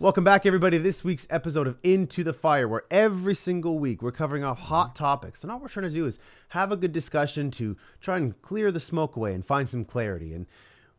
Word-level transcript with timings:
Welcome 0.00 0.24
back, 0.24 0.46
everybody, 0.46 0.78
to 0.78 0.82
this 0.82 1.04
week's 1.04 1.26
episode 1.28 1.66
of 1.66 1.76
Into 1.82 2.24
the 2.24 2.32
Fire, 2.32 2.66
where 2.66 2.84
every 2.90 3.34
single 3.34 3.78
week 3.78 4.00
we're 4.00 4.12
covering 4.12 4.42
off 4.42 4.58
hot 4.58 4.96
topics. 4.96 5.42
And 5.42 5.52
all 5.52 5.58
we're 5.58 5.68
trying 5.68 5.90
to 5.90 5.94
do 5.94 6.06
is 6.06 6.18
have 6.48 6.72
a 6.72 6.76
good 6.76 6.94
discussion 6.94 7.50
to 7.50 7.76
try 8.00 8.16
and 8.16 8.40
clear 8.40 8.72
the 8.72 8.80
smoke 8.80 9.16
away 9.16 9.34
and 9.34 9.44
find 9.44 9.68
some 9.68 9.84
clarity. 9.84 10.32
And 10.32 10.46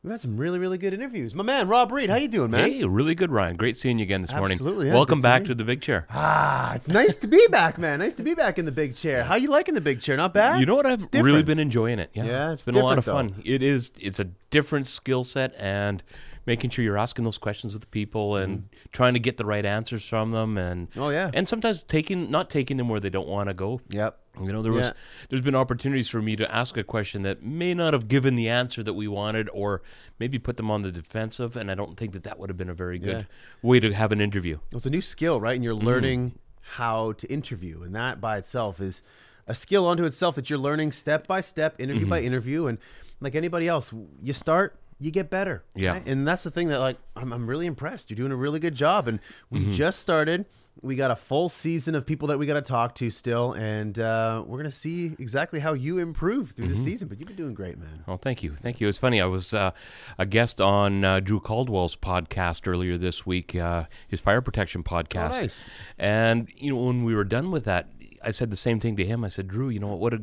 we've 0.03 0.11
had 0.11 0.21
some 0.21 0.37
really, 0.37 0.59
really 0.59 0.77
good 0.77 0.93
interviews. 0.93 1.33
My 1.33 1.43
man, 1.43 1.67
Rob 1.67 1.91
Reed, 1.91 2.11
how 2.11 2.17
you 2.17 2.27
doing, 2.27 2.51
man? 2.51 2.69
Hey, 2.69 2.85
really 2.85 3.15
good, 3.15 3.31
Ryan. 3.31 3.55
Great 3.55 3.75
seeing 3.75 3.97
you 3.97 4.03
again 4.03 4.21
this 4.21 4.33
morning. 4.33 4.51
Absolutely, 4.51 4.89
yeah, 4.89 4.93
Welcome 4.93 5.19
back 5.19 5.45
to 5.45 5.55
the 5.55 5.63
big 5.63 5.81
chair. 5.81 6.05
Ah, 6.11 6.75
it's 6.75 6.87
nice 6.87 7.15
to 7.15 7.27
be 7.27 7.43
back, 7.49 7.79
man. 7.79 7.97
Nice 7.97 8.13
to 8.13 8.23
be 8.23 8.35
back 8.35 8.59
in 8.59 8.65
the 8.65 8.71
big 8.71 8.95
chair. 8.95 9.23
How 9.23 9.33
you 9.33 9.49
liking 9.49 9.73
the 9.73 9.81
big 9.81 10.01
chair? 10.01 10.15
Not 10.15 10.35
bad. 10.35 10.59
You 10.59 10.67
know 10.67 10.75
what? 10.75 10.85
I've 10.85 11.07
really 11.11 11.41
been 11.41 11.57
enjoying 11.57 11.97
it. 11.97 12.11
Yeah, 12.13 12.25
Yeah, 12.25 12.51
it's 12.51 12.59
it's 12.59 12.65
been 12.67 12.75
a 12.75 12.83
lot 12.83 12.99
of 12.99 13.05
different, 13.05 13.33
fun. 13.37 13.43
It 13.43 13.63
is. 13.63 13.93
It's 13.99 14.19
a 14.19 14.25
different 14.51 14.85
skill 14.85 15.23
set 15.23 15.55
and 15.57 16.03
making 16.45 16.69
sure 16.71 16.83
you're 16.83 16.97
asking 16.97 17.23
those 17.25 17.37
questions 17.37 17.73
with 17.73 17.81
the 17.81 17.87
people 17.87 18.35
and 18.35 18.67
trying 18.91 19.13
to 19.13 19.19
get 19.19 19.37
the 19.37 19.45
right 19.45 19.65
answers 19.65 20.03
from 20.07 20.31
them 20.31 20.57
and 20.57 20.89
Mm-hmm. 20.91 21.01
Oh, 21.01 21.09
yeah. 21.09 21.29
and 21.33 21.47
sometimes 21.47 21.83
taking 21.83 22.31
not 22.31 22.49
taking 22.49 22.77
them 22.77 22.89
where 22.89 22.99
they 22.99 23.09
don't 23.09 23.27
want 23.27 23.49
to 23.49 23.53
go. 23.53 23.79
Yep. 23.89 24.17
You 24.41 24.51
know, 24.53 24.61
there 24.61 24.71
was 24.71 24.93
there's 25.29 25.41
been 25.41 25.55
opportunities 25.55 26.07
for 26.07 26.21
me 26.21 26.35
to 26.37 26.49
ask 26.55 26.77
a 26.77 26.83
question 26.83 27.23
that 27.23 27.43
may 27.43 27.73
not 27.73 27.93
have 27.93 28.07
given 28.07 28.35
the 28.35 28.47
answer 28.49 28.81
that 28.81 28.93
we 28.93 29.07
wanted, 29.07 29.49
or 29.53 29.81
maybe 30.19 30.39
put 30.39 30.55
them 30.57 30.71
on 30.71 30.81
the 30.83 30.91
defensive, 30.91 31.57
and 31.57 31.69
I 31.69 31.75
don't 31.75 31.97
think 31.97 32.13
that 32.13 32.23
that 32.23 32.39
would 32.39 32.49
have 32.49 32.57
been 32.57 32.69
a 32.69 32.73
very 32.73 32.97
good 32.97 33.17
Yeah. 33.17 33.23
way 33.61 33.79
to 33.81 33.91
have 33.93 34.11
an 34.13 34.21
interview. 34.21 34.59
It's 34.73 34.85
a 34.85 34.89
new 34.89 35.01
skill, 35.01 35.41
right? 35.41 35.55
And 35.55 35.63
you're 35.65 35.75
Mm-hmm. 35.75 35.85
learning 35.85 36.39
how 36.63 37.11
to 37.13 37.27
interview, 37.27 37.83
and 37.83 37.93
that 37.93 38.21
by 38.21 38.37
itself 38.37 38.79
is 38.79 39.03
a 39.47 39.53
skill 39.53 39.85
unto 39.87 40.05
itself 40.05 40.35
that 40.35 40.49
you're 40.49 40.57
learning 40.59 40.93
step 40.93 41.27
by 41.27 41.41
step, 41.41 41.75
interview 41.79 42.03
Mm-hmm. 42.03 42.09
by 42.09 42.21
interview, 42.21 42.67
and 42.67 42.77
like 43.19 43.35
anybody 43.35 43.67
else, 43.67 43.93
you 44.23 44.31
start, 44.33 44.79
you 45.01 45.11
get 45.11 45.29
better. 45.29 45.63
Yeah. 45.75 45.93
right? 45.93 46.03
and 46.07 46.27
that's 46.27 46.43
the 46.43 46.51
thing 46.51 46.67
that 46.69 46.79
like 46.79 46.97
I'm, 47.15 47.33
I'm 47.33 47.47
really 47.47 47.65
impressed. 47.65 48.09
You're 48.09 48.17
doing 48.17 48.31
a 48.31 48.35
really 48.35 48.59
good 48.59 48.75
job, 48.75 49.07
and 49.07 49.19
we 49.49 49.59
Mm-hmm. 49.61 49.71
just 49.71 49.99
started. 49.99 50.45
We 50.81 50.95
got 50.95 51.11
a 51.11 51.17
full 51.17 51.49
season 51.49 51.95
of 51.95 52.05
people 52.05 52.29
that 52.29 52.39
we 52.39 52.45
got 52.45 52.53
to 52.53 52.61
talk 52.61 52.95
to 52.95 53.09
still, 53.11 53.51
and 53.53 53.99
uh, 53.99 54.41
we're 54.47 54.57
gonna 54.57 54.71
see 54.71 55.07
exactly 55.19 55.59
how 55.59 55.73
you 55.73 55.97
improve 55.97 56.51
through 56.51 56.67
Mm-hmm. 56.67 56.73
the 56.75 56.79
season. 56.79 57.07
But 57.09 57.19
you've 57.19 57.27
been 57.27 57.35
doing 57.35 57.53
great, 57.53 57.77
man. 57.77 58.03
Oh, 58.07 58.15
thank 58.15 58.41
you, 58.41 58.55
thank 58.55 58.79
you. 58.79 58.87
It's 58.87 58.97
funny. 58.97 59.19
I 59.19 59.25
was 59.25 59.53
uh, 59.53 59.71
a 60.17 60.25
guest 60.25 60.61
on 60.61 61.03
uh, 61.03 61.19
Drew 61.19 61.41
Caldwell's 61.41 61.97
podcast 61.97 62.67
earlier 62.67 62.97
this 62.97 63.25
week, 63.25 63.53
uh, 63.55 63.85
his 64.07 64.21
fire 64.21 64.41
protection 64.41 64.81
podcast. 64.83 65.33
Oh, 65.37 65.41
nice. 65.41 65.67
And 65.99 66.47
you 66.55 66.71
know, 66.73 66.81
when 66.85 67.03
we 67.03 67.13
were 67.15 67.25
done 67.25 67.51
with 67.51 67.65
that, 67.65 67.89
I 68.23 68.31
said 68.31 68.49
the 68.49 68.57
same 68.57 68.79
thing 68.79 68.95
to 68.95 69.05
him. 69.05 69.25
I 69.25 69.29
said, 69.29 69.47
Drew, 69.49 69.67
you 69.69 69.79
know 69.79 69.93
what 69.95 70.13
a 70.13 70.21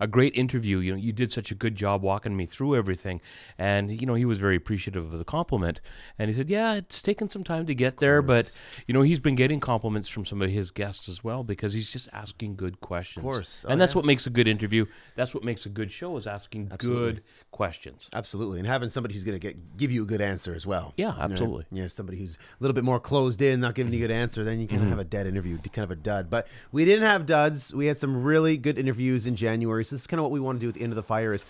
a 0.00 0.06
great 0.06 0.36
interview. 0.36 0.78
You 0.78 0.92
know, 0.92 0.98
you 0.98 1.12
did 1.12 1.32
such 1.32 1.50
a 1.50 1.54
good 1.54 1.74
job 1.74 2.02
walking 2.02 2.36
me 2.36 2.46
through 2.46 2.76
everything. 2.76 3.20
And 3.58 4.00
you 4.00 4.06
know, 4.06 4.14
he 4.14 4.24
was 4.24 4.38
very 4.38 4.56
appreciative 4.56 5.12
of 5.12 5.18
the 5.18 5.24
compliment. 5.24 5.80
And 6.18 6.30
he 6.30 6.36
said, 6.36 6.48
"Yeah, 6.48 6.74
it's 6.74 7.02
taken 7.02 7.28
some 7.30 7.44
time 7.44 7.66
to 7.66 7.74
get 7.74 7.98
there, 7.98 8.22
but 8.22 8.50
you 8.86 8.94
know, 8.94 9.02
he's 9.02 9.20
been 9.20 9.34
getting 9.34 9.60
compliments 9.60 10.08
from 10.08 10.24
some 10.24 10.42
of 10.42 10.50
his 10.50 10.70
guests 10.70 11.08
as 11.08 11.22
well 11.22 11.44
because 11.44 11.72
he's 11.72 11.90
just 11.90 12.08
asking 12.12 12.56
good 12.56 12.80
questions. 12.80 13.24
Of 13.24 13.30
course. 13.30 13.64
Oh, 13.66 13.70
and 13.70 13.80
that's 13.80 13.92
yeah. 13.92 13.98
what 13.98 14.04
makes 14.04 14.26
a 14.26 14.30
good 14.30 14.48
interview. 14.48 14.86
That's 15.16 15.34
what 15.34 15.44
makes 15.44 15.66
a 15.66 15.68
good 15.68 15.90
show 15.90 16.16
is 16.16 16.26
asking 16.26 16.72
good 16.78 17.22
questions. 17.54 18.08
Absolutely, 18.12 18.58
and 18.58 18.66
having 18.66 18.88
somebody 18.88 19.14
who's 19.14 19.22
going 19.22 19.38
to 19.38 19.38
get 19.38 19.76
give 19.76 19.92
you 19.92 20.02
a 20.02 20.06
good 20.06 20.20
answer 20.20 20.54
as 20.54 20.66
well. 20.66 20.92
Yeah, 20.96 21.12
You 21.12 21.18
know, 21.18 21.24
absolutely. 21.24 21.66
Yeah, 21.70 21.86
somebody 21.86 22.18
who's 22.18 22.34
a 22.36 22.62
little 22.62 22.74
bit 22.74 22.82
more 22.82 22.98
closed 22.98 23.40
in, 23.40 23.60
not 23.60 23.76
giving 23.76 23.92
you 23.92 24.00
a 24.00 24.02
good 24.08 24.10
answer, 24.10 24.42
then 24.42 24.58
you 24.58 24.66
kind 24.66 24.82
of 24.82 24.88
have 24.88 24.98
a 24.98 25.04
dead 25.04 25.28
interview, 25.28 25.56
kind 25.58 25.84
of 25.84 25.92
a 25.92 25.96
dud. 25.96 26.28
But 26.28 26.48
we 26.72 26.84
didn't 26.84 27.06
have 27.06 27.26
duds. 27.26 27.72
We 27.72 27.86
had 27.86 27.96
some 27.96 28.24
really 28.24 28.56
good 28.56 28.76
interviews 28.76 29.24
in 29.24 29.36
January. 29.36 29.84
So 29.84 29.94
this 29.94 30.02
is 30.02 30.06
kind 30.08 30.18
of 30.18 30.24
what 30.24 30.32
we 30.32 30.40
want 30.40 30.58
to 30.58 30.60
do 30.64 30.68
at 30.68 30.74
the 30.74 30.82
end 30.82 30.92
of 30.92 30.96
the 30.96 31.04
fire 31.04 31.32
is 31.32 31.44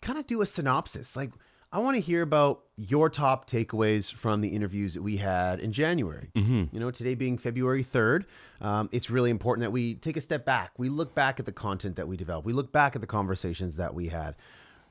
kind 0.00 0.18
of 0.18 0.26
do 0.28 0.40
a 0.40 0.46
synopsis. 0.46 1.16
Like 1.16 1.30
I 1.72 1.78
want 1.78 1.96
to 1.96 2.00
hear 2.00 2.22
about 2.22 2.62
your 2.76 3.10
top 3.10 3.50
takeaways 3.50 4.12
from 4.14 4.40
the 4.40 4.50
interviews 4.50 4.94
that 4.94 5.02
we 5.02 5.16
had 5.16 5.58
in 5.58 5.72
January. 5.72 6.30
You 6.72 6.80
know, 6.80 6.92
today 6.92 7.16
being 7.16 7.38
February 7.38 7.82
third, 7.82 8.26
um, 8.60 8.88
it's 8.92 9.10
really 9.10 9.30
important 9.30 9.62
that 9.62 9.72
we 9.72 9.94
take 9.94 10.16
a 10.16 10.20
step 10.20 10.44
back. 10.44 10.70
We 10.78 10.88
look 10.88 11.16
back 11.16 11.40
at 11.40 11.46
the 11.46 11.52
content 11.52 11.96
that 11.96 12.06
we 12.06 12.16
developed. 12.16 12.46
We 12.46 12.52
look 12.52 12.70
back 12.70 12.94
at 12.94 13.00
the 13.00 13.08
conversations 13.08 13.74
that 13.76 13.92
we 13.92 14.08
had. 14.08 14.36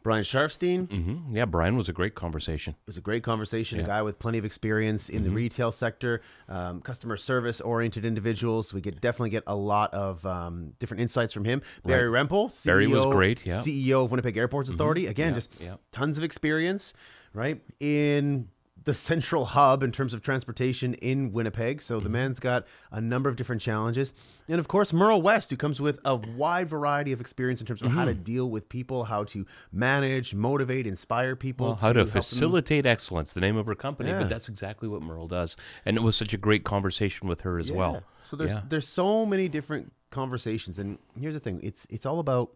Brian 0.03 0.23
Sharfstein, 0.23 0.91
hmm 0.91 1.35
Yeah, 1.35 1.45
Brian 1.45 1.77
was 1.77 1.87
a 1.89 1.93
great 1.93 2.13
conversation. 2.13 2.73
it 2.73 2.85
was 2.87 2.97
a 2.97 3.01
great 3.01 3.23
conversation. 3.23 3.79
A 3.79 3.83
guy 3.83 4.01
with 4.01 4.19
plenty 4.19 4.37
of 4.37 4.45
experience 4.45 5.09
in 5.09 5.23
the 5.23 5.29
Mm-hmm. 5.29 5.35
retail 5.37 5.71
sector, 5.71 6.21
um, 6.49 6.81
customer 6.81 7.15
service 7.17 7.61
oriented 7.61 8.03
individuals. 8.05 8.73
We 8.73 8.81
get 8.81 8.99
definitely 8.99 9.29
get 9.31 9.43
a 9.47 9.55
lot 9.55 9.93
of 9.93 10.25
um, 10.25 10.73
different 10.79 11.01
insights 11.01 11.33
from 11.33 11.45
him. 11.45 11.61
Barry 11.85 12.09
Rempel, 12.09 12.49
CEO, 12.49 12.65
Barry 12.65 12.87
was 12.87 13.05
great, 13.05 13.45
yeah. 13.45 13.61
Mm-hmm. 13.61 13.69
CEO 13.91 14.03
of 14.05 14.11
Winnipeg 14.11 14.35
Airports 14.37 14.69
Authority. 14.69 15.07
Again, 15.07 15.33
just 15.33 15.51
yeah. 15.61 15.75
tons 15.91 16.17
of 16.17 16.23
experience, 16.23 16.93
right 17.33 17.61
in 17.79 18.49
the 18.85 18.93
central 18.93 19.45
hub 19.45 19.81
in 19.83 19.91
terms 19.91 20.13
of 20.13 20.21
transportation 20.21 20.93
in 20.95 21.31
Winnipeg. 21.31 21.81
So 21.81 21.95
Mm-hmm. 21.95 22.03
the 22.03 22.09
man's 22.09 22.39
got 22.39 22.65
a 22.91 22.99
number 22.99 23.29
of 23.29 23.35
different 23.35 23.61
challenges, 23.61 24.13
and 24.47 24.59
of 24.59 24.67
course 24.67 24.91
Merle 24.91 25.21
West, 25.21 25.49
who 25.49 25.55
comes 25.57 25.79
with 25.79 25.99
a 26.03 26.15
wide 26.15 26.69
variety 26.69 27.11
of 27.13 27.21
experience 27.21 27.59
in 27.61 27.65
terms 27.67 27.81
of 27.81 27.87
Mm-hmm. 27.89 27.97
how 27.97 28.05
to 28.05 28.13
deal 28.13 28.49
with 28.49 28.67
people, 28.69 29.05
how 29.05 29.23
to 29.25 29.45
manage, 29.71 30.33
motivate, 30.35 30.85
inspire 30.85 31.35
people, 31.35 31.67
Well, 31.67 31.75
how 31.75 31.93
to 31.93 31.99
help 31.99 32.09
them 32.11 32.21
facilitate 32.21 32.85
excellence, 32.85 33.33
the 33.33 33.41
name 33.41 33.57
of 33.57 33.65
her 33.67 33.75
company, 33.75 34.09
Yeah. 34.09 34.19
but 34.19 34.29
that's 34.29 34.49
exactly 34.49 34.87
what 34.89 35.01
Merle 35.01 35.27
does. 35.27 35.55
And 35.85 35.95
it 35.97 36.03
was 36.03 36.15
such 36.15 36.33
a 36.33 36.37
great 36.37 36.63
conversation 36.63 37.27
with 37.27 37.41
her 37.41 37.57
as 37.59 37.71
well. 37.71 38.03
So 38.29 38.35
there's 38.35 38.51
Yeah. 38.51 38.61
there's 38.67 38.87
so 38.87 39.25
many 39.25 39.47
different 39.47 39.93
conversations, 40.09 40.77
and 40.79 40.97
here's 41.19 41.33
the 41.33 41.39
thing: 41.39 41.59
it's 41.63 41.85
it's 41.89 42.05
all 42.05 42.19
about 42.19 42.51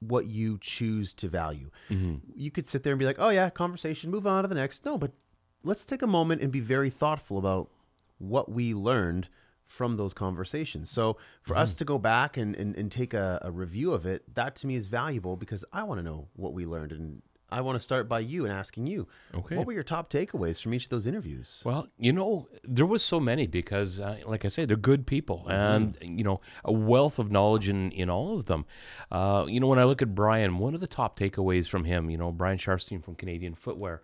what 0.00 0.26
you 0.26 0.58
choose 0.60 1.14
to 1.14 1.28
value. 1.28 1.70
Mm-hmm. 1.90 2.16
You 2.34 2.50
could 2.50 2.66
sit 2.66 2.82
there 2.82 2.92
and 2.92 2.98
be 2.98 3.04
like, 3.06 3.18
"Oh 3.18 3.28
yeah, 3.30 3.48
conversation, 3.50 4.10
move 4.10 4.26
on 4.26 4.42
to 4.42 4.48
the 4.48 4.54
next." 4.54 4.84
No, 4.84 4.98
but 4.98 5.12
let's 5.62 5.84
take 5.86 6.02
a 6.02 6.06
moment 6.06 6.42
and 6.42 6.50
be 6.50 6.60
very 6.60 6.90
thoughtful 6.90 7.38
about 7.38 7.70
what 8.18 8.50
we 8.50 8.74
learned 8.74 9.28
from 9.64 9.96
those 9.96 10.12
conversations. 10.12 10.90
So 10.90 11.16
for 11.42 11.54
Mm-hmm. 11.54 11.62
us 11.62 11.74
to 11.76 11.84
go 11.84 11.98
back 11.98 12.36
and, 12.36 12.56
and, 12.56 12.74
and 12.76 12.90
take 12.90 13.14
a, 13.14 13.38
a 13.42 13.50
review 13.52 13.92
of 13.92 14.04
it, 14.04 14.34
that 14.34 14.56
to 14.56 14.66
me 14.66 14.74
is 14.74 14.88
valuable 14.88 15.36
because 15.36 15.64
I 15.72 15.84
want 15.84 15.98
to 16.00 16.02
know 16.02 16.28
what 16.34 16.52
we 16.54 16.66
learned 16.66 16.90
and 16.92 17.22
I 17.52 17.60
want 17.62 17.76
to 17.76 17.80
start 17.80 18.08
by 18.08 18.20
you 18.20 18.44
and 18.44 18.52
asking 18.54 18.86
you, 18.86 19.08
Okay. 19.34 19.56
what 19.56 19.66
were 19.66 19.72
your 19.72 19.82
top 19.82 20.10
takeaways 20.10 20.60
from 20.62 20.74
each 20.74 20.84
of 20.84 20.90
those 20.90 21.06
interviews? 21.06 21.62
Well, 21.64 21.88
you 21.98 22.12
know, 22.12 22.48
there 22.64 22.86
was 22.86 23.02
so 23.02 23.18
many 23.20 23.46
because, 23.46 23.98
uh, 24.00 24.18
like 24.26 24.44
I 24.44 24.48
say, 24.48 24.64
they're 24.64 24.76
good 24.76 25.06
people, 25.06 25.46
and 25.48 25.98
you 26.00 26.24
know, 26.24 26.40
a 26.64 26.72
wealth 26.72 27.18
of 27.18 27.30
knowledge 27.30 27.68
in 27.68 27.90
in 27.92 28.08
all 28.10 28.38
of 28.38 28.46
them. 28.46 28.66
Uh, 29.10 29.46
you 29.48 29.60
know, 29.60 29.66
when 29.66 29.78
I 29.78 29.84
look 29.84 30.02
at 30.02 30.14
Brian, 30.14 30.58
one 30.58 30.74
of 30.74 30.80
the 30.80 30.86
top 30.86 31.18
takeaways 31.18 31.68
from 31.68 31.84
him, 31.84 32.10
you 32.10 32.18
know, 32.18 32.30
Brian 32.32 32.58
Sharfstein 32.58 33.02
from 33.04 33.14
Canadian 33.16 33.54
Footwear, 33.54 34.02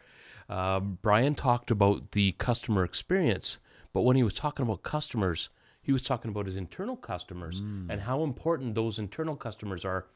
uh, 0.49 0.81
Brian 0.81 1.35
talked 1.35 1.71
about 1.71 2.13
the 2.13 2.33
customer 2.33 2.85
experience, 2.85 3.59
but 3.93 4.03
when 4.03 4.17
he 4.17 4.23
was 4.23 4.35
talking 4.35 4.65
about 4.65 4.83
customers, 4.83 5.49
he 5.81 5.93
was 5.93 6.03
talking 6.03 6.31
about 6.33 6.47
his 6.47 6.57
internal 6.57 6.97
customers 6.97 7.61
and 7.89 8.01
how 8.03 8.25
important 8.25 8.75
those 8.75 8.99
internal 8.99 9.37
customers 9.37 9.85
are 9.85 10.07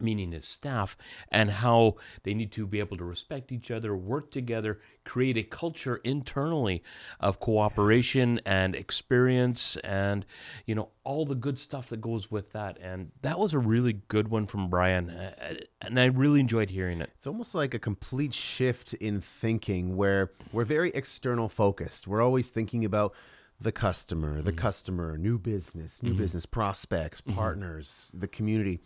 meaning 0.00 0.32
his 0.32 0.46
staff, 0.46 0.96
and 1.30 1.50
how 1.50 1.96
they 2.22 2.34
need 2.34 2.52
to 2.52 2.66
be 2.66 2.80
able 2.80 2.96
to 2.96 3.04
respect 3.04 3.52
each 3.52 3.70
other, 3.70 3.96
work 3.96 4.30
together, 4.30 4.80
create 5.04 5.36
a 5.36 5.42
culture 5.42 5.96
internally 6.04 6.82
of 7.20 7.40
cooperation 7.40 8.40
and 8.44 8.74
experience, 8.74 9.76
and 9.78 10.26
you 10.66 10.74
know 10.74 10.88
all 11.04 11.24
the 11.24 11.34
good 11.34 11.58
stuff 11.58 11.88
that 11.88 12.00
goes 12.00 12.30
with 12.30 12.52
that. 12.52 12.78
And 12.80 13.10
that 13.22 13.38
was 13.38 13.54
a 13.54 13.58
really 13.58 13.94
good 14.08 14.28
one 14.28 14.46
from 14.46 14.68
Brian, 14.68 15.10
uh, 15.10 15.34
uh 15.40 15.54
and 15.80 15.98
I 15.98 16.06
really 16.06 16.40
enjoyed 16.40 16.70
hearing 16.70 17.00
it. 17.00 17.10
It's 17.14 17.26
almost 17.26 17.54
like 17.54 17.74
a 17.74 17.78
complete 17.78 18.34
shift 18.34 18.94
in 18.94 19.20
thinking 19.20 19.96
where 19.96 20.32
we're 20.52 20.64
very 20.64 20.90
external 20.90 21.48
focused. 21.48 22.06
We're 22.06 22.22
always 22.22 22.48
thinking 22.48 22.84
about 22.84 23.14
the 23.60 23.72
customer, 23.72 24.40
the 24.40 24.50
mm-hmm. 24.50 24.60
customer, 24.60 25.18
new 25.18 25.38
business, 25.38 26.02
new 26.02 26.10
mm-hmm. 26.10 26.18
business 26.18 26.46
prospects, 26.46 27.20
mm-hmm. 27.20 27.34
partners, 27.36 28.12
the 28.14 28.28
community. 28.28 28.80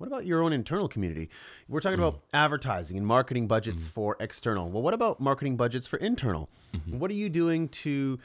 What 0.00 0.06
about 0.06 0.24
your 0.24 0.42
own 0.42 0.54
internal 0.54 0.88
community? 0.88 1.28
We're 1.68 1.80
talking 1.80 1.98
about 1.98 2.14
mm. 2.14 2.20
advertising 2.32 2.96
and 2.96 3.06
marketing 3.06 3.48
budgets 3.48 3.86
mm. 3.86 3.90
for 3.90 4.16
external. 4.18 4.70
Well, 4.70 4.80
what 4.80 4.94
about 4.94 5.20
marketing 5.20 5.58
budgets 5.58 5.86
for 5.86 5.98
internal? 5.98 6.48
Mm-hmm. 6.72 6.98
What 6.98 7.10
are 7.10 7.14
you 7.14 7.28
doing 7.28 7.68
to 7.68 8.18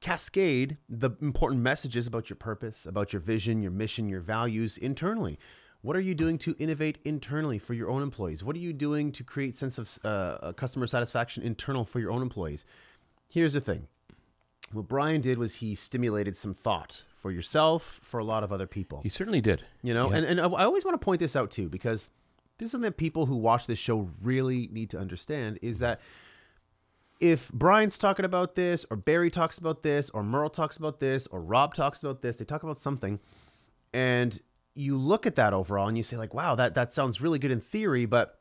cascade 0.00 0.76
the 0.90 1.10
important 1.22 1.62
messages 1.62 2.06
about 2.06 2.28
your 2.28 2.36
purpose, 2.36 2.84
about 2.84 3.14
your 3.14 3.20
vision, 3.20 3.62
your 3.62 3.70
mission, 3.70 4.10
your 4.10 4.20
values 4.20 4.76
internally. 4.76 5.38
What 5.80 5.96
are 5.96 6.00
you 6.00 6.14
doing 6.14 6.36
to 6.38 6.54
innovate 6.58 6.98
internally 7.02 7.58
for 7.58 7.72
your 7.72 7.88
own 7.88 8.02
employees? 8.02 8.44
What 8.44 8.54
are 8.54 8.60
you 8.60 8.74
doing 8.74 9.10
to 9.12 9.24
create 9.24 9.56
sense 9.56 9.78
of 9.78 9.98
uh, 10.04 10.08
uh 10.08 10.52
customer 10.52 10.86
satisfaction 10.86 11.42
internal 11.42 11.86
for 11.86 11.98
your 11.98 12.10
own 12.10 12.20
employees? 12.20 12.66
Here's 13.26 13.54
the 13.54 13.60
thing. 13.62 13.88
What 14.70 14.86
Brian 14.86 15.22
did 15.22 15.38
was 15.38 15.56
he 15.56 15.74
stimulated 15.74 16.36
some 16.36 16.52
thought 16.52 17.04
for 17.26 17.32
yourself, 17.32 17.98
for 18.04 18.20
a 18.20 18.24
lot 18.24 18.44
of 18.44 18.52
other 18.52 18.68
people. 18.68 19.00
He 19.02 19.08
certainly 19.08 19.40
did. 19.40 19.60
You 19.82 19.92
know, 19.94 20.10
and, 20.10 20.24
and 20.24 20.40
I 20.40 20.46
I 20.46 20.64
always 20.64 20.84
want 20.84 20.94
to 21.00 21.04
point 21.04 21.18
this 21.18 21.34
out 21.34 21.50
too, 21.50 21.68
because 21.68 22.08
this 22.58 22.66
is 22.66 22.70
something 22.70 22.88
that 22.88 22.96
people 22.96 23.26
who 23.26 23.34
watch 23.34 23.66
this 23.66 23.80
show 23.80 24.08
really 24.22 24.68
need 24.70 24.90
to 24.90 24.98
understand 25.00 25.58
is 25.60 25.80
that 25.80 26.00
if 27.18 27.50
Brian's 27.50 27.98
talking 27.98 28.24
about 28.24 28.54
this, 28.54 28.86
or 28.92 28.96
Barry 28.96 29.28
talks 29.28 29.58
about 29.58 29.82
this, 29.82 30.08
or 30.10 30.22
Merle 30.22 30.50
talks 30.50 30.76
about 30.76 31.00
this, 31.00 31.26
or 31.26 31.40
Rob 31.40 31.74
talks 31.74 32.00
about 32.00 32.22
this, 32.22 32.36
they 32.36 32.44
talk 32.44 32.62
about 32.62 32.78
something, 32.78 33.18
and 33.92 34.40
you 34.76 34.96
look 34.96 35.26
at 35.26 35.34
that 35.34 35.52
overall 35.52 35.88
and 35.88 35.96
you 35.96 36.04
say, 36.04 36.16
like, 36.16 36.32
wow, 36.32 36.54
that, 36.54 36.74
that 36.74 36.94
sounds 36.94 37.20
really 37.20 37.40
good 37.40 37.50
in 37.50 37.58
theory, 37.60 38.06
but 38.06 38.38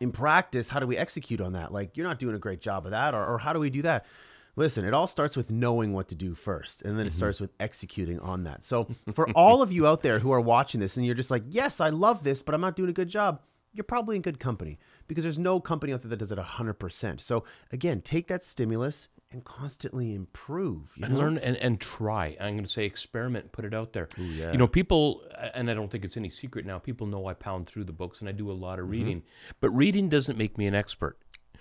in 0.00 0.10
practice, 0.10 0.70
how 0.70 0.80
do 0.80 0.88
we 0.88 0.96
execute 0.96 1.40
on 1.40 1.52
that? 1.52 1.72
Like, 1.72 1.96
you're 1.96 2.06
not 2.06 2.18
doing 2.18 2.34
a 2.34 2.40
great 2.40 2.60
job 2.60 2.84
of 2.84 2.90
that, 2.90 3.14
or, 3.14 3.24
or 3.24 3.38
how 3.38 3.52
do 3.52 3.60
we 3.60 3.70
do 3.70 3.82
that? 3.82 4.06
Listen, 4.56 4.84
it 4.84 4.94
all 4.94 5.06
starts 5.08 5.36
with 5.36 5.50
knowing 5.50 5.92
what 5.92 6.08
to 6.08 6.14
do 6.14 6.34
first, 6.34 6.82
and 6.82 6.90
Mm-hmm. 6.90 6.98
then 6.98 7.06
it 7.08 7.12
starts 7.12 7.40
with 7.40 7.50
executing 7.58 8.20
on 8.20 8.44
that. 8.44 8.64
So, 8.64 8.88
for 9.14 9.28
all 9.30 9.62
of 9.62 9.72
you 9.72 9.86
out 9.86 10.02
there 10.02 10.18
who 10.20 10.30
are 10.32 10.40
watching 10.40 10.80
this 10.80 10.96
and 10.96 11.04
you're 11.04 11.14
just 11.16 11.30
like, 11.30 11.42
yes, 11.48 11.80
I 11.80 11.88
love 11.90 12.22
this, 12.22 12.42
but 12.42 12.54
I'm 12.54 12.60
not 12.60 12.76
doing 12.76 12.90
a 12.90 12.92
good 12.92 13.08
job, 13.08 13.40
you're 13.72 13.82
probably 13.82 14.14
in 14.14 14.22
good 14.22 14.38
company 14.38 14.78
because 15.08 15.24
there's 15.24 15.38
no 15.38 15.58
company 15.60 15.92
out 15.92 16.02
there 16.02 16.10
that 16.10 16.18
does 16.18 16.30
it 16.30 16.38
100%. 16.38 17.20
So, 17.20 17.42
again, 17.72 18.00
take 18.00 18.28
that 18.28 18.44
stimulus 18.44 19.08
and 19.32 19.42
constantly 19.44 20.14
improve. 20.14 20.92
You 20.96 21.06
and 21.06 21.14
know? 21.14 21.18
learn 21.20 21.38
and, 21.38 21.56
and 21.56 21.80
try. 21.80 22.36
I'm 22.40 22.52
going 22.54 22.62
to 22.64 22.70
say 22.70 22.84
experiment, 22.84 23.50
put 23.50 23.64
it 23.64 23.74
out 23.74 23.92
there. 23.92 24.08
yeah. 24.16 24.52
You 24.52 24.58
know, 24.58 24.68
people, 24.68 25.22
and 25.54 25.68
I 25.68 25.74
don't 25.74 25.90
think 25.90 26.04
it's 26.04 26.16
any 26.16 26.30
secret 26.30 26.64
now, 26.64 26.78
people 26.78 27.08
know 27.08 27.26
I 27.26 27.34
pound 27.34 27.66
through 27.66 27.84
the 27.84 27.92
books 27.92 28.20
and 28.20 28.28
I 28.28 28.32
do 28.32 28.48
a 28.48 28.52
lot 28.52 28.74
Mm-hmm. 28.78 28.84
of 28.84 28.90
reading, 28.90 29.22
but 29.60 29.70
reading 29.70 30.08
doesn't 30.08 30.38
make 30.38 30.56
me 30.56 30.68
an 30.68 30.76
expert. 30.76 31.18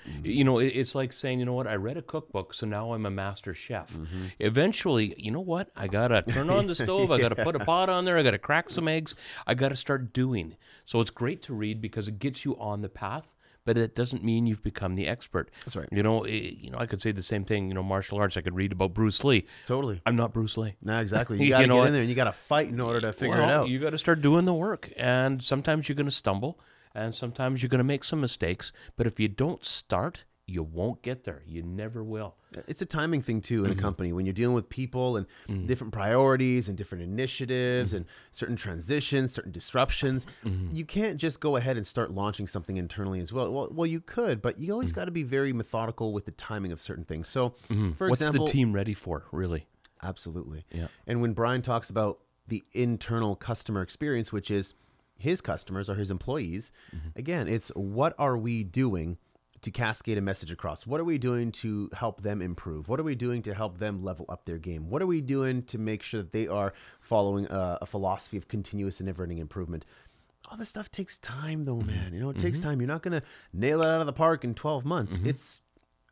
Mm-hmm. 0.07 0.25
You 0.25 0.43
know, 0.43 0.59
it- 0.59 0.67
it's 0.75 0.95
like 0.95 1.13
saying, 1.13 1.39
you 1.39 1.45
know 1.45 1.53
what, 1.53 1.67
I 1.67 1.75
read 1.75 1.97
a 1.97 2.01
cookbook, 2.01 2.53
so 2.53 2.65
now 2.65 2.93
I'm 2.93 3.05
a 3.05 3.11
master 3.11 3.53
chef. 3.53 3.91
Mm-hmm. 3.93 4.25
Eventually, 4.39 5.15
you 5.17 5.31
know 5.31 5.39
what, 5.39 5.69
I 5.75 5.87
got 5.87 6.09
to 6.09 6.21
turn 6.23 6.49
on 6.49 6.67
the 6.67 6.75
stove, 6.75 7.11
I 7.11 7.19
got 7.19 7.29
to 7.29 7.43
put 7.43 7.55
a 7.55 7.59
pot 7.65 7.89
on 7.89 8.05
there, 8.05 8.17
I 8.17 8.23
got 8.23 8.31
to 8.31 8.37
crack 8.37 8.69
some 8.69 8.87
eggs, 8.87 9.15
I 9.47 9.53
got 9.53 9.69
to 9.69 9.75
start 9.75 10.13
doing. 10.13 10.55
So 10.85 10.99
it's 11.01 11.11
great 11.11 11.41
to 11.43 11.53
read 11.53 11.81
because 11.81 12.07
it 12.07 12.19
gets 12.19 12.45
you 12.45 12.57
on 12.59 12.81
the 12.81 12.89
path. 12.89 13.25
But 13.65 13.77
it 13.77 13.95
doesn't 13.95 14.25
mean 14.25 14.45
you've 14.45 14.61
become 14.61 14.95
the 14.95 15.07
expert. 15.07 15.49
That's 15.63 15.77
right. 15.77 15.87
You 15.89 16.03
know, 16.03 16.25
eh, 16.25 16.51
you 16.59 16.69
know, 16.69 16.77
I 16.79 16.85
could 16.85 17.01
say 17.01 17.13
the 17.13 17.21
same 17.23 17.45
thing. 17.45 17.69
You 17.69 17.73
know, 17.73 17.81
martial 17.81 18.17
arts. 18.17 18.35
I 18.35 18.41
could 18.41 18.53
read 18.57 18.73
about 18.73 18.93
Bruce 18.93 19.23
Lee. 19.23 19.45
Totally. 19.67 20.01
I'm 20.05 20.17
not 20.17 20.33
Bruce 20.33 20.57
Lee. 20.57 20.75
No, 20.81 20.99
exactly. 20.99 21.37
You 21.37 21.45
You 21.45 21.49
got 21.51 21.61
to 21.61 21.67
know 21.67 21.77
get 21.77 21.87
in 21.87 21.93
there 21.93 22.01
and 22.01 22.09
you 22.09 22.15
got 22.17 22.25
to 22.25 22.33
fight 22.33 22.67
in 22.67 22.81
order 22.81 22.99
to 22.99 23.13
figure 23.13 23.37
it 23.37 23.49
out. 23.49 23.69
You 23.69 23.79
got 23.79 23.91
to 23.91 23.97
start 23.97 24.21
doing 24.21 24.43
the 24.43 24.53
work, 24.53 24.91
and 24.97 25.41
sometimes 25.41 25.87
you're 25.87 25.95
going 25.95 26.07
to 26.07 26.11
stumble, 26.11 26.59
and 26.95 27.13
sometimes 27.13 27.61
you're 27.61 27.69
going 27.69 27.79
to 27.79 27.83
make 27.83 28.03
some 28.03 28.21
mistakes. 28.21 28.71
But 28.95 29.07
if 29.07 29.19
you 29.19 29.27
don't 29.27 29.63
start, 29.65 30.23
you 30.45 30.61
won't 30.61 31.01
get 31.01 31.23
there. 31.23 31.41
You 31.47 31.63
never 31.63 32.03
will. 32.03 32.35
It's 32.67 32.81
a 32.81 32.85
timing 32.85 33.21
thing 33.21 33.39
too 33.39 33.63
in 33.63 33.71
Mm-hmm. 33.71 33.79
a 33.79 33.81
company 33.81 34.11
when 34.13 34.25
you're 34.25 34.33
dealing 34.33 34.53
with 34.55 34.67
people 34.69 35.15
and 35.17 35.25
different 35.67 35.93
priorities 35.93 36.67
and 36.67 36.77
different 36.77 37.03
initiatives 37.03 37.91
Mm-hmm. 37.91 37.97
and 37.97 38.05
certain 38.33 38.55
transitions, 38.57 39.31
certain 39.33 39.51
disruptions. 39.53 40.27
You 40.71 40.85
can't 40.85 41.17
just 41.17 41.39
go 41.39 41.55
ahead 41.55 41.77
and 41.77 41.87
start 41.87 42.11
launching 42.11 42.45
something 42.47 42.75
internally 42.77 43.21
as 43.21 43.31
well. 43.31 43.51
Well, 43.53 43.69
well 43.71 43.87
you 43.87 44.01
could, 44.01 44.41
but 44.41 44.59
you 44.59 44.73
always 44.73 44.91
got 44.91 45.05
to 45.05 45.11
be 45.11 45.23
very 45.23 45.53
methodical 45.53 46.11
with 46.13 46.25
the 46.25 46.31
timing 46.31 46.71
of 46.73 46.81
certain 46.81 47.05
things. 47.05 47.27
So, 47.29 47.55
for 47.67 47.73
Mm-hmm. 47.73 48.07
What's 48.09 48.21
example, 48.21 48.45
the 48.45 48.51
team 48.51 48.73
ready 48.73 48.93
for, 48.93 49.23
really? 49.31 49.65
Absolutely. 50.03 50.65
Yeah. 50.71 50.87
And 51.07 51.21
when 51.21 51.31
Brian 51.33 51.61
talks 51.61 51.89
about 51.89 52.19
the 52.49 52.61
internal 52.73 53.37
customer 53.37 53.81
experience, 53.81 54.33
which 54.33 54.51
is 54.51 54.73
his 55.17 55.41
customers 55.41 55.89
or 55.89 55.95
his 55.95 56.11
employees, 56.11 56.71
Mm-hmm. 56.95 57.09
again, 57.15 57.47
it's 57.47 57.69
what 57.69 58.13
are 58.17 58.37
we 58.37 58.63
doing 58.63 59.17
to 59.63 59.71
cascade 59.71 60.17
a 60.17 60.21
message 60.21 60.51
across? 60.51 60.85
What 60.85 60.99
are 60.99 61.05
we 61.05 61.17
doing 61.17 61.51
to 61.53 61.89
help 61.93 62.21
them 62.21 62.41
improve? 62.41 62.89
What 62.89 62.99
are 62.99 63.03
we 63.03 63.15
doing 63.15 63.41
to 63.43 63.53
help 63.53 63.79
them 63.79 64.03
level 64.03 64.25
up 64.29 64.45
their 64.45 64.57
game? 64.57 64.89
What 64.89 65.01
are 65.01 65.07
we 65.07 65.21
doing 65.21 65.63
to 65.63 65.77
make 65.77 66.03
sure 66.03 66.21
that 66.21 66.33
they 66.33 66.47
are 66.47 66.73
following 66.99 67.45
a, 67.45 67.79
a 67.81 67.85
philosophy 67.85 68.37
of 68.37 68.47
continuous 68.47 68.99
and 68.99 69.07
never 69.07 69.23
ending 69.23 69.37
improvement? 69.37 69.85
All 70.51 70.57
this 70.57 70.69
stuff 70.69 70.91
takes 70.91 71.17
time, 71.17 71.63
though, 71.63 71.77
mm-hmm. 71.77 71.87
man. 71.87 72.13
You 72.13 72.19
know, 72.19 72.29
it 72.29 72.37
takes 72.37 72.59
mm-hmm. 72.59 72.69
time. 72.69 72.81
You're 72.81 72.89
not 72.89 73.01
going 73.01 73.19
to 73.19 73.25
nail 73.53 73.81
it 73.81 73.87
out 73.87 74.01
of 74.01 74.05
the 74.05 74.13
park 74.13 74.43
in 74.43 74.53
12 74.53 74.83
months. 74.83 75.17
Mm-hmm. 75.17 75.29
It's 75.29 75.61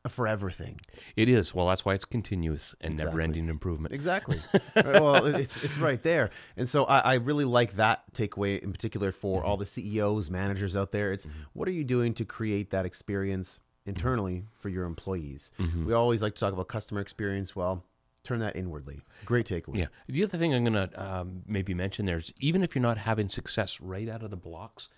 a 0.03 0.09
forever 0.09 0.50
thing. 0.50 0.80
It 1.15 1.30
is. 1.30 1.53
Well, 1.53 1.68
that's 1.68 1.86
why 1.86 1.94
it's 1.94 2.06
continuous 2.06 2.74
and 2.81 2.98
never-ending 2.98 3.50
improvement. 3.50 3.94
Exactly. 3.94 4.42
Well, 4.75 5.25
it's, 5.25 5.63
it's 5.63 5.77
right 5.77 6.01
there. 6.01 6.31
And 6.57 6.68
so 6.68 6.86
I, 6.86 7.00
I 7.00 7.13
really 7.15 7.45
like 7.45 7.74
that 7.74 8.03
takeaway 8.13 8.62
in 8.62 8.71
particular 8.71 9.12
for 9.12 9.39
mm-hmm. 9.39 9.50
all 9.50 9.57
the 9.57 9.65
CEOs, 9.65 10.30
managers 10.30 10.75
out 10.75 10.92
there. 10.92 11.12
It's 11.12 11.25
mm-hmm. 11.25 11.42
what 11.53 11.68
are 11.68 11.71
you 11.71 11.83
doing 11.83 12.13
to 12.15 12.25
create 12.25 12.71
that 12.71 12.86
experience 12.86 13.59
internally 13.86 14.38
mm-hmm. 14.38 14.59
for 14.59 14.69
your 14.69 14.86
employees? 14.86 15.51
We 15.86 15.94
always 15.94 16.21
like 16.21 16.36
to 16.36 16.39
talk 16.39 16.53
about 16.53 16.68
customer 16.68 17.01
experience. 17.01 17.56
Well, 17.56 17.83
turn 18.24 18.39
that 18.39 18.56
inwardly. 18.56 19.01
Great 19.25 19.45
takeaway. 19.45 19.80
Yeah. 19.80 19.88
The 20.07 20.24
other 20.24 20.38
thing 20.38 20.53
I'm 20.53 20.63
going 20.63 20.89
to 20.89 21.03
um, 21.03 21.44
maybe 21.48 21.74
mention 21.74 22.06
there 22.06 22.18
is 22.18 22.33
even 22.39 22.63
if 22.63 22.75
you're 22.75 22.81
not 22.81 22.98
having 22.98 23.30
success 23.30 23.81
right 23.81 24.07
out 24.07 24.24
of 24.24 24.30
the 24.30 24.38
blocks, 24.38 24.89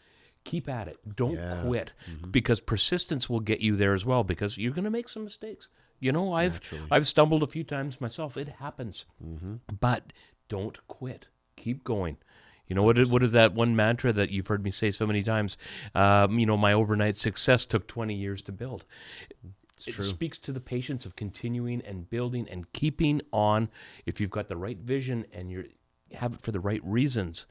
keep 0.43 0.67
at 0.69 0.87
it. 0.87 0.97
Don't 1.15 1.35
Yeah. 1.35 1.61
quit 1.63 1.91
because 2.31 2.59
persistence 2.59 3.29
will 3.29 3.39
get 3.39 3.61
you 3.61 3.75
there 3.75 3.93
as 3.93 4.05
well 4.05 4.23
because 4.23 4.57
you're 4.57 4.73
going 4.73 4.83
to 4.83 4.89
make 4.91 5.09
some 5.09 5.23
mistakes. 5.23 5.69
You 5.99 6.11
know, 6.11 6.33
I've 6.33 6.59
I've 6.91 7.07
stumbled 7.07 7.43
a 7.43 7.47
few 7.47 7.63
times 7.63 8.01
myself. 8.01 8.35
It 8.37 8.47
happens. 8.59 9.05
But 9.79 10.11
don't 10.49 10.77
quit. 10.87 11.27
Keep 11.55 11.83
going. 11.83 12.17
You 12.67 12.75
know 12.75 12.83
what? 12.83 12.97
Is, 12.97 13.09
what 13.09 13.23
is 13.23 13.31
that 13.33 13.53
one 13.53 13.75
mantra 13.75 14.11
that 14.13 14.29
you've 14.31 14.47
heard 14.47 14.63
me 14.63 14.71
say 14.71 14.89
so 14.91 15.05
many 15.05 15.21
times? 15.23 15.57
Um, 15.93 16.39
you 16.39 16.45
know, 16.45 16.57
my 16.57 16.73
overnight 16.73 17.15
success 17.17 17.65
took 17.65 17.87
20 17.87 18.13
years 18.15 18.41
to 18.43 18.51
build. 18.51 18.85
it 19.85 19.93
speaks 20.03 20.37
to 20.39 20.51
the 20.51 20.59
patience 20.61 21.05
of 21.05 21.15
continuing 21.15 21.81
and 21.81 22.09
building 22.09 22.47
and 22.49 22.71
keeping 22.73 23.21
on. 23.31 23.69
If 24.05 24.19
you've 24.21 24.29
got 24.31 24.47
the 24.47 24.55
right 24.57 24.77
vision 24.77 25.25
and 25.33 25.51
you 25.51 25.69
have 26.13 26.35
it 26.35 26.41
for 26.41 26.51
the 26.51 26.59
right 26.59 26.81
reasons, 26.83 27.45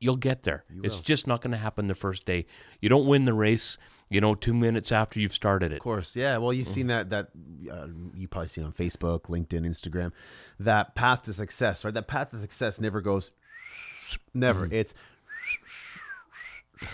you'll 0.00 0.16
get 0.16 0.42
there. 0.42 0.64
It's 0.82 0.96
just 1.00 1.26
not 1.26 1.42
going 1.42 1.52
to 1.52 1.58
happen 1.58 1.86
the 1.86 1.94
first 1.94 2.24
day. 2.24 2.46
You 2.80 2.88
don't 2.88 3.06
win 3.06 3.26
the 3.26 3.34
race, 3.34 3.78
you 4.08 4.20
know, 4.20 4.34
two 4.34 4.54
minutes 4.54 4.90
after 4.90 5.20
you've 5.20 5.34
started 5.34 5.70
it. 5.72 5.76
Of 5.76 5.82
course, 5.82 6.16
yeah. 6.16 6.38
Well, 6.38 6.52
you've 6.52 6.68
seen 6.68 6.88
that 6.88 7.10
that 7.10 7.28
uh, 7.70 7.86
you 8.14 8.26
probably 8.26 8.48
seen 8.48 8.64
on 8.64 8.72
Facebook, 8.72 9.22
LinkedIn, 9.24 9.66
Instagram. 9.66 10.12
That 10.58 10.94
path 10.94 11.22
to 11.24 11.34
success, 11.34 11.84
right? 11.84 11.94
That 11.94 12.08
path 12.08 12.30
to 12.30 12.40
success 12.40 12.80
never 12.80 13.00
goes. 13.00 13.30
Never. 14.34 14.68
It's 14.72 14.94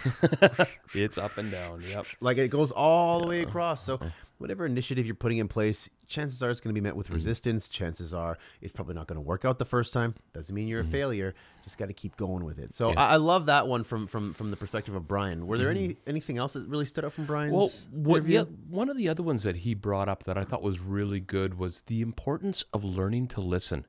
It's 0.95 1.17
up 1.17 1.39
and 1.39 1.51
down. 1.51 1.83
Yep. 1.89 2.07
like 2.21 2.39
it 2.39 2.49
goes 2.49 2.73
all 2.73 3.21
the 3.21 3.29
way 3.29 3.43
across. 3.43 3.83
So 3.85 4.01
whatever 4.39 4.67
initiative 4.67 5.07
you're 5.07 5.15
putting 5.15 5.39
in 5.39 5.49
place, 5.49 5.89
chances 6.07 6.43
are 6.43 6.51
it's 6.51 6.61
going 6.61 6.75
to 6.75 6.81
be 6.81 6.85
met 6.85 6.97
with 6.97 7.07
mm-hmm. 7.07 7.17
resistance. 7.17 7.69
Chances 7.69 8.13
are 8.13 8.39
it's 8.61 8.73
probably 8.73 8.95
not 8.95 9.07
going 9.07 9.17
to 9.17 9.23
work 9.23 9.45
out 9.45 9.59
the 9.59 9.65
first 9.65 9.93
time. 9.93 10.15
Doesn't 10.33 10.55
mean 10.55 10.69
you're 10.69 10.81
a 10.81 10.83
mm-hmm. 10.83 10.93
failure. 10.93 11.35
Just 11.65 11.79
got 11.79 11.87
to 11.87 11.95
keep 11.95 12.17
going 12.17 12.45
with 12.45 12.59
it. 12.59 12.73
So 12.73 12.91
I, 12.91 13.07
I 13.07 13.17
love 13.17 13.47
that 13.47 13.67
one 13.67 13.83
from 13.83 14.07
from 14.07 14.35
from 14.35 14.51
the 14.51 14.57
perspective 14.57 14.95
of 14.95 15.09
Brian. 15.09 15.47
Were 15.47 15.59
there 15.59 15.71
any 15.71 15.89
mm-hmm. 15.89 16.11
anything 16.11 16.39
else 16.39 16.53
that 16.53 16.69
really 16.69 16.85
stood 16.85 17.05
out 17.05 17.13
from 17.13 17.27
Brian's? 17.27 17.53
Well, 17.53 17.71
what, 17.93 18.27
yeah, 18.27 18.43
one 18.69 18.89
of 18.89 18.97
the 18.97 19.09
other 19.09 19.23
ones 19.23 19.43
that 19.43 19.57
he 19.57 19.75
brought 19.75 20.09
up 20.09 20.25
that 20.25 20.39
I 20.39 20.45
thought 20.45 20.63
was 20.63 20.81
really 20.81 21.21
good 21.21 21.59
was 21.59 21.83
the 21.87 22.03
importance 22.03 22.65
of 22.73 22.85
learning 22.85 23.29
to 23.29 23.41
listen. 23.41 23.87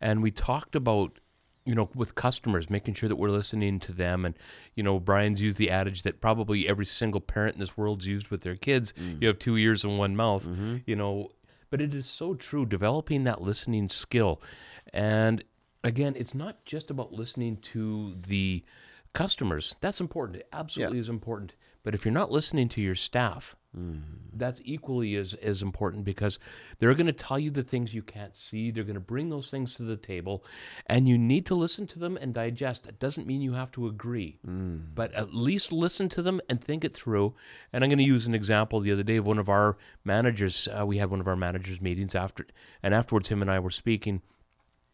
And 0.00 0.22
we 0.22 0.30
talked 0.30 0.76
about, 0.76 1.18
you 1.68 1.74
know, 1.74 1.90
with 1.94 2.14
customers, 2.14 2.70
making 2.70 2.94
sure 2.94 3.10
that 3.10 3.16
we're 3.16 3.28
listening 3.28 3.78
to 3.78 3.92
them. 3.92 4.24
And, 4.24 4.34
you 4.74 4.82
know, 4.82 4.98
Brian's 4.98 5.42
used 5.42 5.58
the 5.58 5.70
adage 5.70 6.02
that 6.02 6.18
probably 6.18 6.66
every 6.66 6.86
single 6.86 7.20
parent 7.20 7.56
in 7.56 7.60
this 7.60 7.76
world's 7.76 8.06
used 8.06 8.28
with 8.28 8.40
their 8.40 8.56
kids 8.56 8.94
mm. 8.98 9.20
you 9.20 9.28
have 9.28 9.38
two 9.38 9.58
ears 9.58 9.84
and 9.84 9.98
one 9.98 10.16
mouth, 10.16 10.46
mm-hmm. 10.46 10.78
you 10.86 10.96
know. 10.96 11.30
But 11.70 11.82
it 11.82 11.94
is 11.94 12.06
so 12.06 12.32
true, 12.32 12.64
developing 12.64 13.24
that 13.24 13.42
listening 13.42 13.90
skill. 13.90 14.40
And 14.94 15.44
again, 15.84 16.14
it's 16.16 16.34
not 16.34 16.64
just 16.64 16.90
about 16.90 17.12
listening 17.12 17.58
to 17.58 18.16
the 18.26 18.64
customers. 19.12 19.76
That's 19.82 20.00
important. 20.00 20.38
It 20.38 20.48
absolutely 20.50 21.00
is 21.00 21.10
important. 21.10 21.52
But 21.82 21.94
if 21.94 22.04
you're 22.04 22.12
not 22.12 22.30
listening 22.30 22.68
to 22.70 22.80
your 22.80 22.96
staff, 22.96 23.56
that's 24.32 24.60
equally 24.64 25.14
as, 25.14 25.34
as 25.34 25.62
important 25.62 26.04
because 26.04 26.38
they're 26.78 26.94
going 26.94 27.06
to 27.06 27.12
tell 27.12 27.38
you 27.38 27.50
the 27.50 27.62
things 27.62 27.94
you 27.94 28.02
can't 28.02 28.34
see. 28.34 28.70
They're 28.70 28.84
going 28.84 28.94
to 28.94 29.00
bring 29.00 29.28
those 29.30 29.50
things 29.50 29.74
to 29.74 29.84
the 29.84 29.96
table, 29.96 30.44
and 30.86 31.08
you 31.08 31.16
need 31.16 31.46
to 31.46 31.54
listen 31.54 31.86
to 31.88 31.98
them 31.98 32.16
and 32.16 32.34
digest. 32.34 32.86
It 32.86 32.98
doesn't 32.98 33.26
mean 33.26 33.40
you 33.40 33.52
have 33.52 33.70
to 33.72 33.86
agree, 33.86 34.38
but 34.94 35.12
at 35.14 35.34
least 35.34 35.70
listen 35.70 36.08
to 36.10 36.22
them 36.22 36.40
and 36.48 36.62
think 36.62 36.84
it 36.84 36.94
through. 36.94 37.34
And 37.72 37.84
I'm 37.84 37.90
going 37.90 37.98
to 37.98 38.04
use 38.04 38.26
an 38.26 38.34
example 38.34 38.80
the 38.80 38.92
other 38.92 39.02
day 39.04 39.16
of 39.16 39.26
one 39.26 39.38
of 39.38 39.48
our 39.48 39.76
managers. 40.04 40.66
Uh, 40.68 40.84
we 40.86 40.98
had 40.98 41.10
one 41.10 41.20
of 41.20 41.28
our 41.28 41.36
managers' 41.36 41.80
meetings 41.80 42.14
after, 42.14 42.46
and 42.82 42.94
afterwards, 42.94 43.28
him 43.28 43.42
and 43.42 43.50
I 43.50 43.60
were 43.60 43.70
speaking. 43.70 44.22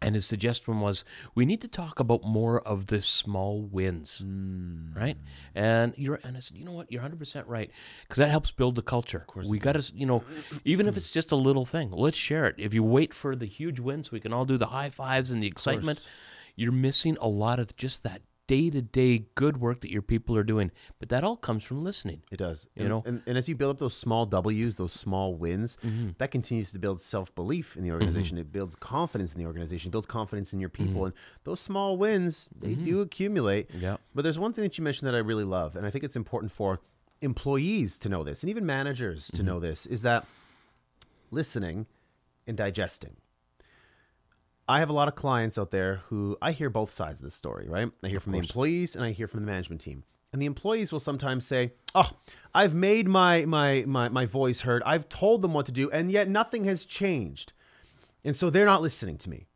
And 0.03 0.15
his 0.15 0.27
suggestion 0.27 0.81
was 0.81 1.03
we 1.35 1.47
need 1.47 1.63
to 1.63 1.69
talk 1.69 1.99
about 1.99 2.23
more 2.25 2.61
of 2.61 2.89
the 2.89 3.01
small 3.01 3.63
wins, 3.63 4.23
mm. 4.23 4.95
right? 4.95 5.17
And 5.55 5.95
you're 5.97 6.21
and 6.23 6.37
I 6.37 6.41
said, 6.41 6.59
you 6.59 6.65
know 6.65 6.73
what, 6.73 6.93
you're 6.93 7.01
100 7.01 7.19
percent 7.19 7.47
right 7.47 7.71
because 8.03 8.19
that 8.19 8.31
helps 8.31 8.51
build 8.51 8.75
the 8.75 8.83
culture. 8.83 9.19
Of 9.19 9.27
course, 9.27 9.49
we 9.49 9.59
got 9.59 9.73
to, 9.73 9.97
you 9.97 10.05
know, 10.05 10.23
even 10.65 10.89
if 10.89 10.97
it's 10.99 11.11
just 11.11 11.33
a 11.33 11.37
little 11.37 11.65
thing, 11.65 11.91
let's 11.91 12.19
share 12.19 12.47
it. 12.47 12.57
If 12.59 12.75
you 12.75 12.83
wait 12.83 13.15
for 13.15 13.35
the 13.35 13.47
huge 13.47 13.81
wins, 13.81 14.11
we 14.11 14.21
can 14.21 14.33
all 14.33 14.45
do 14.45 14.59
the 14.59 14.67
high 14.67 14.91
fives 14.91 15.31
and 15.31 15.43
the 15.43 15.47
excitement, 15.47 16.07
you're 16.55 16.73
missing 16.73 17.17
a 17.21 17.29
lot 17.29 17.59
of 17.59 17.75
just 17.77 18.03
that 18.03 18.21
day 18.47 18.69
to 18.69 18.83
day 18.83 19.27
good 19.35 19.59
work 19.59 19.81
that 19.81 19.91
your 19.91 20.03
people 20.03 20.37
are 20.37 20.43
doing. 20.43 20.71
But 20.99 21.09
that 21.09 21.25
all 21.25 21.37
comes 21.37 21.65
from 21.65 21.83
listening. 21.83 22.23
It 22.31 22.37
does. 22.37 22.69
You 22.75 22.81
and, 22.83 22.89
know? 22.91 23.03
and, 23.07 23.23
and 23.27 23.39
as 23.39 23.49
you 23.49 23.55
build 23.55 23.71
up 23.71 23.79
those 23.79 23.97
small 23.97 24.27
W's, 24.27 24.75
those 24.75 24.93
small 24.93 25.35
wins, 25.35 25.77
Mm-hmm. 25.85 26.11
that 26.19 26.31
continues 26.31 26.71
to 26.73 26.79
build 26.79 27.01
self 27.01 27.35
belief 27.35 27.77
in 27.77 27.83
the 27.85 27.91
organization. 27.91 28.37
It 28.39 28.53
builds 28.53 28.77
confidence 28.77 29.33
in 29.33 29.39
the 29.39 29.47
organization, 29.47 29.91
builds 29.91 30.07
confidence 30.07 30.53
in 30.53 30.61
your 30.61 30.69
people. 30.69 31.07
And 31.07 31.15
those 31.45 31.61
small 31.61 31.97
wins, 31.97 32.49
they 32.59 32.75
do 32.75 33.01
accumulate. 33.01 33.69
Mm-hmm. 33.71 33.81
Yeah. 33.83 33.97
But 34.15 34.23
there's 34.23 34.39
one 34.39 34.53
thing 34.53 34.63
that 34.65 34.77
you 34.79 34.85
mentioned 34.85 35.07
that 35.09 35.15
I 35.15 35.19
really 35.21 35.45
love, 35.45 35.77
and 35.77 35.87
I 35.87 35.91
think 35.91 36.05
it's 36.05 36.17
important 36.17 36.53
for 36.53 36.81
employees 37.23 37.99
to 38.01 38.09
know 38.11 38.23
this, 38.25 38.43
and 38.43 38.51
even 38.51 38.67
managers 38.67 39.29
Mm-hmm. 39.29 39.37
to 39.39 39.43
know 39.43 39.61
this, 39.61 39.87
is 39.87 40.03
that 40.03 40.27
listening 41.31 41.87
and 42.47 42.57
digesting. 42.57 43.17
I 44.69 44.79
have 44.79 44.89
a 44.89 44.95
lot 44.95 45.09
of 45.09 45.15
clients 45.15 45.59
out 45.59 45.71
there 45.71 45.97
who 46.09 46.39
I 46.41 46.53
hear 46.53 46.71
both 46.71 46.91
sides 46.91 47.21
of 47.21 47.25
the 47.25 47.31
story, 47.31 47.69
right? 47.69 47.91
I 48.03 48.09
hear 48.09 48.21
from 48.21 48.33
the 48.33 48.39
employees 48.39 48.97
and 48.97 49.05
I 49.05 49.11
hear 49.13 49.29
from 49.29 49.41
the 49.41 49.47
management 49.47 49.83
team. 49.83 50.05
And 50.33 50.41
the 50.41 50.47
employees 50.47 50.91
will 50.91 51.01
sometimes 51.01 51.47
say, 51.47 51.75
"Oh, 51.95 52.11
I've 52.55 52.75
made 52.75 53.07
my 53.07 53.45
my 53.45 53.85
my 53.87 54.09
my 54.09 54.27
voice 54.27 54.63
heard. 54.63 54.83
I've 54.85 55.09
told 55.09 55.43
them 55.43 55.53
what 55.53 55.67
to 55.67 55.73
do, 55.73 55.91
and 55.91 56.11
yet 56.11 56.29
nothing 56.29 56.65
has 56.65 56.85
changed." 56.85 57.53
And 58.25 58.35
so 58.35 58.51
they're 58.51 58.65
not 58.65 58.83
listening 58.83 59.19
to 59.19 59.31
me. 59.31 59.47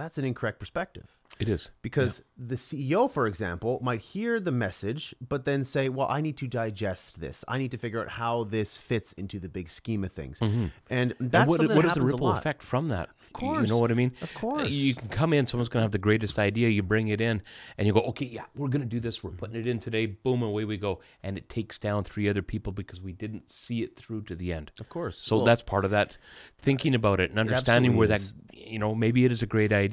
That's 0.00 0.16
an 0.18 0.24
incorrect 0.24 0.58
perspective. 0.58 1.08
It 1.38 1.48
is. 1.48 1.70
Because 1.80 2.22
the 2.36 2.56
CEO, 2.56 3.10
for 3.10 3.26
example, 3.26 3.78
might 3.82 4.00
hear 4.00 4.40
the 4.40 4.50
message, 4.50 5.14
but 5.26 5.44
then 5.44 5.64
say, 5.64 5.88
Well, 5.88 6.08
I 6.08 6.20
need 6.20 6.36
to 6.38 6.46
digest 6.46 7.20
this. 7.20 7.44
I 7.48 7.56
need 7.58 7.70
to 7.70 7.78
figure 7.78 8.00
out 8.00 8.08
how 8.08 8.44
this 8.44 8.76
fits 8.76 9.12
into 9.14 9.38
the 9.38 9.48
big 9.48 9.70
scheme 9.70 10.02
of 10.04 10.12
things. 10.12 10.38
And 10.40 10.50
that's 10.50 10.70
Mm-hmm. 10.90 11.32
And 11.32 11.48
what, 11.48 11.76
what 11.76 11.84
is 11.84 11.94
the 11.94 12.02
ripple 12.02 12.32
effect 12.32 12.62
from 12.62 12.88
that? 12.88 13.08
Of 13.22 13.32
course. 13.32 13.68
You 13.68 13.74
know 13.74 13.78
what 13.80 13.90
I 13.90 13.94
mean? 13.94 14.12
Of 14.20 14.36
Uh, 14.36 14.38
course. 14.38 14.70
You 14.70 14.94
can 14.94 15.08
come 15.08 15.32
in, 15.32 15.46
someone's 15.46 15.68
going 15.68 15.80
to 15.80 15.84
have 15.84 15.92
the 15.92 15.98
greatest 15.98 16.38
idea. 16.38 16.68
You 16.68 16.82
bring 16.82 17.08
it 17.08 17.20
in, 17.20 17.42
and 17.78 17.86
you 17.86 17.92
go, 17.94 18.00
okay, 18.00 18.26
yeah, 18.26 18.44
we're 18.56 18.68
going 18.68 18.82
to 18.82 18.94
do 18.96 19.00
this. 19.00 19.22
We're 19.22 19.30
putting 19.30 19.56
it 19.56 19.66
in 19.66 19.78
today. 19.78 20.06
Boom, 20.06 20.42
away 20.42 20.64
we 20.64 20.76
go. 20.78 21.00
And 21.22 21.38
it 21.38 21.48
takes 21.48 21.78
down 21.78 22.04
three 22.04 22.28
other 22.28 22.42
people 22.42 22.72
because 22.72 23.00
we 23.00 23.12
didn't 23.12 23.50
see 23.50 23.82
it 23.82 23.96
through 23.96 24.22
to 24.22 24.34
the 24.34 24.52
end. 24.52 24.72
Of 24.80 24.88
course. 24.88 25.16
So 25.16 25.36
Well, 25.36 25.44
that's 25.46 25.62
part 25.62 25.84
of 25.84 25.90
that 25.92 26.18
thinking 26.58 26.94
about 26.94 27.20
it 27.20 27.30
and 27.30 27.38
understanding 27.38 27.96
where 27.96 28.08
that, 28.08 28.20
you 28.52 28.78
know, 28.78 28.94
maybe 28.94 29.24
it 29.24 29.32
is 29.32 29.42
a 29.42 29.46
great 29.46 29.72
idea, 29.72 29.89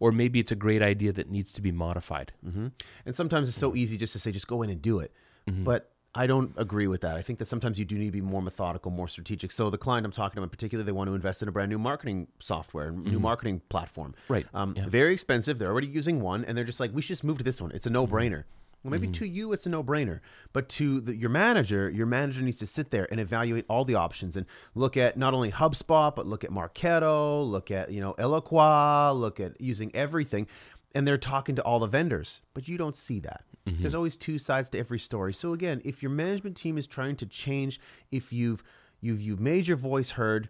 or 0.00 0.12
maybe 0.12 0.40
it's 0.40 0.52
a 0.52 0.56
great 0.56 0.82
idea 0.82 1.12
that 1.12 1.30
needs 1.30 1.52
to 1.52 1.60
be 1.60 1.72
modified. 1.72 2.32
Mm-hmm. 2.46 2.68
And 3.06 3.14
sometimes 3.14 3.48
it's 3.48 3.58
so 3.58 3.68
mm-hmm. 3.68 3.78
easy 3.78 3.96
just 3.96 4.12
to 4.14 4.18
say, 4.18 4.32
just 4.32 4.46
go 4.46 4.62
in 4.62 4.70
and 4.70 4.80
do 4.80 4.98
it. 5.00 5.12
Mm-hmm. 5.48 5.64
But 5.64 5.90
I 6.14 6.26
don't 6.26 6.52
agree 6.58 6.88
with 6.88 7.00
that. 7.00 7.16
I 7.16 7.22
think 7.22 7.38
that 7.38 7.48
sometimes 7.48 7.78
you 7.78 7.86
do 7.86 7.96
need 7.96 8.06
to 8.06 8.12
be 8.12 8.20
more 8.20 8.42
methodical, 8.42 8.90
more 8.90 9.08
strategic. 9.08 9.50
So 9.50 9.70
the 9.70 9.78
client 9.78 10.04
I'm 10.04 10.12
talking 10.12 10.36
to 10.36 10.42
in 10.42 10.50
particular, 10.50 10.84
they 10.84 10.92
want 10.92 11.08
to 11.08 11.14
invest 11.14 11.40
in 11.40 11.48
a 11.48 11.52
brand 11.52 11.70
new 11.70 11.78
marketing 11.78 12.28
software, 12.38 12.90
new 12.90 13.18
marketing 13.18 13.62
platform. 13.70 14.14
Right. 14.28 14.46
Um, 14.52 14.74
Very 14.74 15.14
expensive. 15.14 15.58
They're 15.58 15.70
already 15.70 15.86
using 15.86 16.20
one, 16.20 16.44
and 16.44 16.56
they're 16.56 16.66
just 16.66 16.80
like, 16.80 16.92
we 16.92 17.00
should 17.00 17.14
just 17.14 17.24
move 17.24 17.38
to 17.38 17.44
this 17.44 17.62
one. 17.62 17.72
It's 17.72 17.86
a 17.86 17.90
no-brainer. 17.90 18.44
Well, 18.82 18.90
maybe 18.90 19.06
mm-hmm. 19.06 19.12
to 19.12 19.26
you 19.26 19.52
it's 19.52 19.66
a 19.66 19.68
no-brainer, 19.68 20.20
but 20.52 20.68
to 20.70 21.00
the, 21.00 21.14
your 21.14 21.30
manager, 21.30 21.88
your 21.88 22.06
manager 22.06 22.42
needs 22.42 22.56
to 22.58 22.66
sit 22.66 22.90
there 22.90 23.06
and 23.10 23.20
evaluate 23.20 23.64
all 23.68 23.84
the 23.84 23.94
options 23.94 24.36
and 24.36 24.44
look 24.74 24.96
at 24.96 25.16
not 25.16 25.34
only 25.34 25.52
HubSpot 25.52 26.14
but 26.14 26.26
look 26.26 26.42
at 26.42 26.50
Marketo, 26.50 27.48
look 27.48 27.70
at 27.70 27.92
you 27.92 28.00
know 28.00 28.14
Eloqua, 28.14 29.18
look 29.18 29.38
at 29.38 29.60
using 29.60 29.94
everything, 29.94 30.48
and 30.94 31.06
they're 31.06 31.18
talking 31.18 31.54
to 31.56 31.62
all 31.62 31.78
the 31.78 31.86
vendors. 31.86 32.40
But 32.54 32.66
you 32.66 32.76
don't 32.76 32.96
see 32.96 33.20
that. 33.20 33.44
Mm-hmm. 33.66 33.82
There's 33.82 33.94
always 33.94 34.16
two 34.16 34.38
sides 34.38 34.68
to 34.70 34.78
every 34.78 34.98
story. 34.98 35.32
So 35.32 35.52
again, 35.52 35.80
if 35.84 36.02
your 36.02 36.10
management 36.10 36.56
team 36.56 36.76
is 36.76 36.86
trying 36.86 37.16
to 37.16 37.26
change, 37.26 37.80
if 38.10 38.32
you've 38.32 38.62
you've 39.00 39.20
you've 39.20 39.40
made 39.40 39.68
your 39.68 39.76
voice 39.76 40.10
heard, 40.10 40.48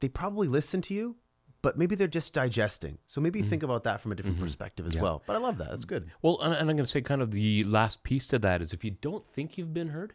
they 0.00 0.08
probably 0.08 0.46
listen 0.46 0.80
to 0.82 0.94
you, 0.94 1.16
but 1.62 1.76
maybe 1.76 1.94
they're 1.94 2.06
just 2.06 2.32
digesting. 2.32 2.98
So 3.06 3.20
maybe 3.20 3.40
mm-hmm. 3.40 3.48
think 3.48 3.62
about 3.62 3.84
that 3.84 4.00
from 4.00 4.12
a 4.12 4.14
different 4.14 4.36
mm-hmm. 4.36 4.46
perspective 4.46 4.86
as 4.86 4.96
well. 4.96 5.22
But 5.26 5.36
I 5.36 5.38
love 5.38 5.58
that. 5.58 5.70
That's 5.70 5.84
good. 5.84 6.10
Well, 6.22 6.40
and, 6.40 6.54
and 6.54 6.70
I'm 6.70 6.76
going 6.76 6.84
to 6.84 6.86
say 6.86 7.00
kind 7.00 7.22
of 7.22 7.30
the 7.30 7.64
last 7.64 8.02
piece 8.02 8.26
to 8.28 8.38
that 8.40 8.62
is 8.62 8.72
if 8.72 8.84
you 8.84 8.92
don't 8.92 9.26
think 9.26 9.58
you've 9.58 9.74
been 9.74 9.88
heard, 9.88 10.14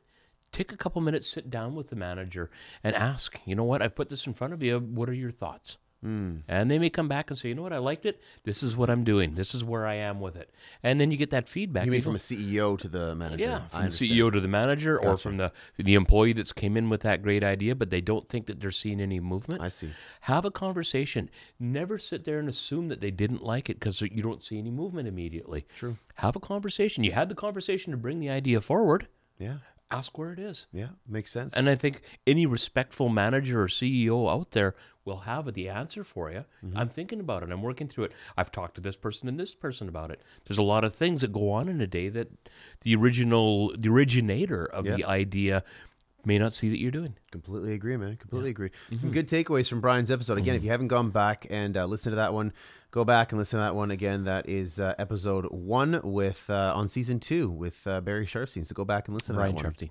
take 0.52 0.72
a 0.72 0.78
couple 0.78 1.02
minutes, 1.02 1.28
sit 1.28 1.50
down 1.50 1.76
with 1.76 1.90
the 1.90 1.96
manager 1.96 2.50
and 2.84 2.96
ask, 2.96 3.38
you 3.46 3.56
know 3.56 3.64
what, 3.64 3.82
I've 3.82 3.96
put 3.96 4.10
this 4.10 4.26
in 4.26 4.34
front 4.34 4.54
of 4.54 4.64
you. 4.64 4.80
What 4.80 5.10
are 5.10 5.14
your 5.14 5.32
thoughts? 5.32 5.78
Mm. 6.04 6.42
And 6.48 6.70
they 6.70 6.80
may 6.80 6.90
come 6.90 7.08
back 7.08 7.30
and 7.30 7.40
say, 7.40 7.50
you 7.50 7.56
know 7.56 7.62
what, 7.62 7.74
I 7.74 7.78
liked 7.78 8.06
it. 8.06 8.22
This 8.44 8.62
is 8.62 8.76
what 8.76 8.90
I'm 8.90 9.04
doing. 9.04 9.36
This 9.36 9.56
is 9.56 9.64
where 9.64 9.86
I 9.86 9.96
am 9.96 10.20
with 10.20 10.36
it. 10.36 10.52
And 10.82 11.00
then 11.00 11.12
you 11.12 11.18
get 11.18 11.30
that 11.30 11.48
feedback. 11.48 11.86
You 11.86 11.92
mean 11.92 12.02
from 12.02 12.16
a 12.16 12.20
CEO 12.20 12.78
to 12.80 12.88
the 12.88 13.16
manager? 13.16 13.44
yeah, 13.44 13.68
from 13.68 13.84
the. 13.84 13.90
CEO 13.90 14.32
to 14.32 14.40
the 14.40 14.48
manager, 14.48 15.00
or 15.00 15.18
from 15.18 15.38
the 15.38 15.52
the 15.78 15.94
employee 15.96 16.34
that's 16.34 16.52
came 16.52 16.76
in 16.76 16.90
with 16.90 17.02
that 17.02 17.22
great 17.22 17.44
idea, 17.44 17.76
but 17.76 17.90
they 17.90 18.02
don't 18.02 18.28
think 18.28 18.48
that 18.48 18.60
they're 18.60 18.72
seeing 18.72 19.00
any 19.00 19.20
movement. 19.20 19.62
I 19.62 19.70
see. 19.70 19.92
Have 20.22 20.46
a 20.46 20.52
conversation. 20.52 21.30
Never 21.60 21.98
sit 21.98 22.26
there 22.26 22.40
and 22.40 22.50
assume 22.50 22.90
that 22.90 23.02
they 23.02 23.12
didn't 23.12 23.44
like 23.44 23.70
it 23.70 23.80
because 23.80 24.02
you 24.02 24.22
don't 24.22 24.44
see 24.44 24.58
any 24.58 24.72
movement 24.72 25.08
immediately. 25.08 25.66
True. 25.76 25.98
Have 26.16 26.36
a 26.36 26.40
conversation. 26.40 27.04
You 27.04 27.14
had 27.14 27.30
the 27.30 27.36
conversation 27.36 27.92
to 27.92 27.98
bring 27.98 28.20
the 28.20 28.30
idea 28.30 28.62
forward. 28.62 29.08
Yeah. 29.40 29.58
Ask 29.94 30.18
where 30.18 30.34
it 30.34 30.40
is. 30.40 30.66
Yeah. 30.74 30.90
Makes 31.08 31.32
sense. 31.32 31.54
And 31.54 31.70
I 31.70 31.76
think 31.76 32.02
any 32.26 32.46
respectful 32.46 33.10
manager 33.10 33.62
or 33.62 33.68
CEO 33.68 34.32
out 34.32 34.52
there 34.52 34.76
will 35.06 35.20
have 35.20 35.54
the 35.54 35.70
answer 35.70 36.04
for 36.04 36.32
you. 36.32 36.46
Mm-hmm. 36.66 36.78
I'm 36.78 36.90
thinking 36.90 37.20
about 37.20 37.44
it. 37.44 37.52
I'm 37.52 37.62
working 37.62 37.88
through 37.88 38.06
it. 38.06 38.12
I've 38.38 38.52
talked 38.52 38.76
to 38.76 38.82
this 38.82 38.96
person 38.96 39.28
and 39.28 39.40
this 39.40 39.54
person 39.54 39.88
about 39.88 40.12
it. 40.12 40.22
There's 40.48 40.58
a 40.58 40.64
lot 40.64 40.84
of 40.84 40.96
things 40.96 41.22
that 41.22 41.32
go 41.32 41.52
on 41.52 41.68
in 41.70 41.82
a 41.82 41.88
day 41.88 42.10
that 42.10 42.30
the 42.82 42.96
original, 42.96 43.76
the 43.78 43.90
originator 43.90 44.66
of 44.66 44.86
the 44.86 45.04
idea 45.06 45.64
may 46.26 46.38
not 46.38 46.54
see 46.54 46.70
that 46.70 46.80
you're 46.80 46.92
doing. 46.92 47.16
Completely 47.32 47.74
agree, 47.74 47.98
man. 47.98 48.18
Completely 48.18 48.50
agree. 48.50 48.70
Mm-hmm. 48.70 48.98
Some 48.98 49.12
good 49.12 49.28
takeaways 49.28 49.68
from 49.68 49.82
Brian's 49.82 50.12
episode. 50.12 50.38
Again, 50.38 50.56
if 50.56 50.64
you 50.64 50.70
haven't 50.70 50.88
gone 50.88 51.10
back 51.10 51.48
and 51.50 51.76
uh, 51.76 51.86
listened 51.86 52.14
to 52.14 52.18
that 52.18 52.34
one, 52.34 52.54
go 52.92 53.04
back 53.04 53.32
and 53.32 53.40
listen 53.40 53.60
to 53.60 53.64
that 53.64 53.76
one 53.76 53.92
again. 53.92 54.26
That 54.26 54.48
is 54.48 54.80
uh, 54.80 54.96
episode 54.98 55.46
one 55.52 56.00
with 56.04 56.50
uh, 56.50 56.74
on 56.76 56.88
season 56.88 57.20
two 57.20 57.50
with 57.50 57.86
uh, 57.86 58.02
Barry 58.02 58.26
Sharfstein. 58.26 58.66
So 58.66 58.74
go 58.74 58.86
back 58.86 59.08
and 59.08 59.16
listen 59.16 59.36
to 59.36 59.40
Ryan 59.42 59.56
that 59.56 59.64
one. 59.64 59.90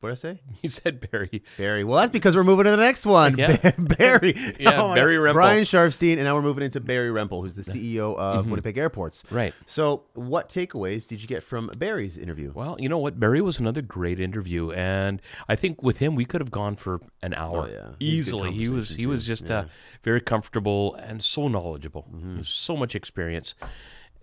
What 0.00 0.10
did 0.10 0.12
I 0.12 0.14
say? 0.34 0.40
You 0.62 0.68
said 0.68 1.10
Barry. 1.10 1.42
Barry. 1.56 1.84
Well, 1.84 2.00
that's 2.00 2.12
because 2.12 2.36
we're 2.36 2.44
moving 2.44 2.64
to 2.64 2.70
the 2.70 2.76
next 2.76 3.06
one. 3.06 3.38
Yeah. 3.38 3.56
Barry. 3.78 4.34
Yeah, 4.58 4.82
my 4.82 4.94
Barry 4.94 5.16
Rempel. 5.16 5.34
Brian 5.34 5.64
Sharfstein, 5.64 6.14
and 6.14 6.24
now 6.24 6.34
we're 6.34 6.42
moving 6.42 6.64
into 6.64 6.80
Barry 6.80 7.10
Rempel, 7.10 7.42
who's 7.42 7.54
the 7.54 7.62
CEO 7.62 8.16
of 8.16 8.48
Winnipeg 8.48 8.78
Airports. 8.78 9.22
Right. 9.30 9.52
So, 9.66 10.04
what 10.14 10.48
takeaways 10.48 11.06
did 11.06 11.20
you 11.20 11.28
get 11.28 11.42
from 11.42 11.70
Barry's 11.78 12.16
interview? 12.16 12.52
Well, 12.54 12.76
you 12.78 12.88
know 12.88 12.98
what? 12.98 13.20
Barry 13.20 13.40
was 13.40 13.58
another 13.58 13.82
great 13.82 14.18
interview, 14.18 14.70
and 14.72 15.20
I 15.48 15.56
think 15.56 15.82
with 15.82 15.98
him 15.98 16.14
we 16.14 16.24
could 16.24 16.40
have 16.40 16.50
gone 16.50 16.76
for 16.76 17.00
an 17.22 17.34
hour 17.34 17.64
Oh, 17.64 17.66
yeah. 17.66 17.88
He 17.98 18.18
was 18.18 18.28
a 18.28 18.32
good 18.32 18.52
easily. 18.52 18.52
He 18.52 18.68
was 18.68 18.90
he 18.90 19.06
was 19.06 19.26
just 19.26 19.50
uh, 19.50 19.64
very 20.02 20.20
comfortable 20.20 20.94
and 20.94 21.22
so 21.22 21.48
knowledgeable. 21.48 22.06
Mm-hmm. 22.14 22.42
So 22.42 22.76
much 22.76 22.94
experience, 22.94 23.54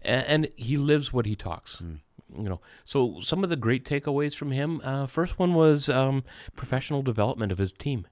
and, 0.01 0.25
and 0.25 0.49
he 0.55 0.77
lives 0.77 1.13
what 1.13 1.25
he 1.25 1.35
talks. 1.35 1.77
Mm. 1.77 1.99
You 2.37 2.49
know, 2.49 2.61
so 2.85 3.19
some 3.21 3.43
of 3.43 3.49
the 3.49 3.55
great 3.55 3.85
takeaways 3.85 4.35
from 4.35 4.51
him. 4.51 4.81
Uh, 4.83 5.07
first 5.07 5.39
one 5.39 5.53
was 5.53 5.89
um, 5.89 6.23
professional 6.55 7.01
development 7.01 7.51
of 7.51 7.57
his 7.57 7.71
team. 7.71 8.07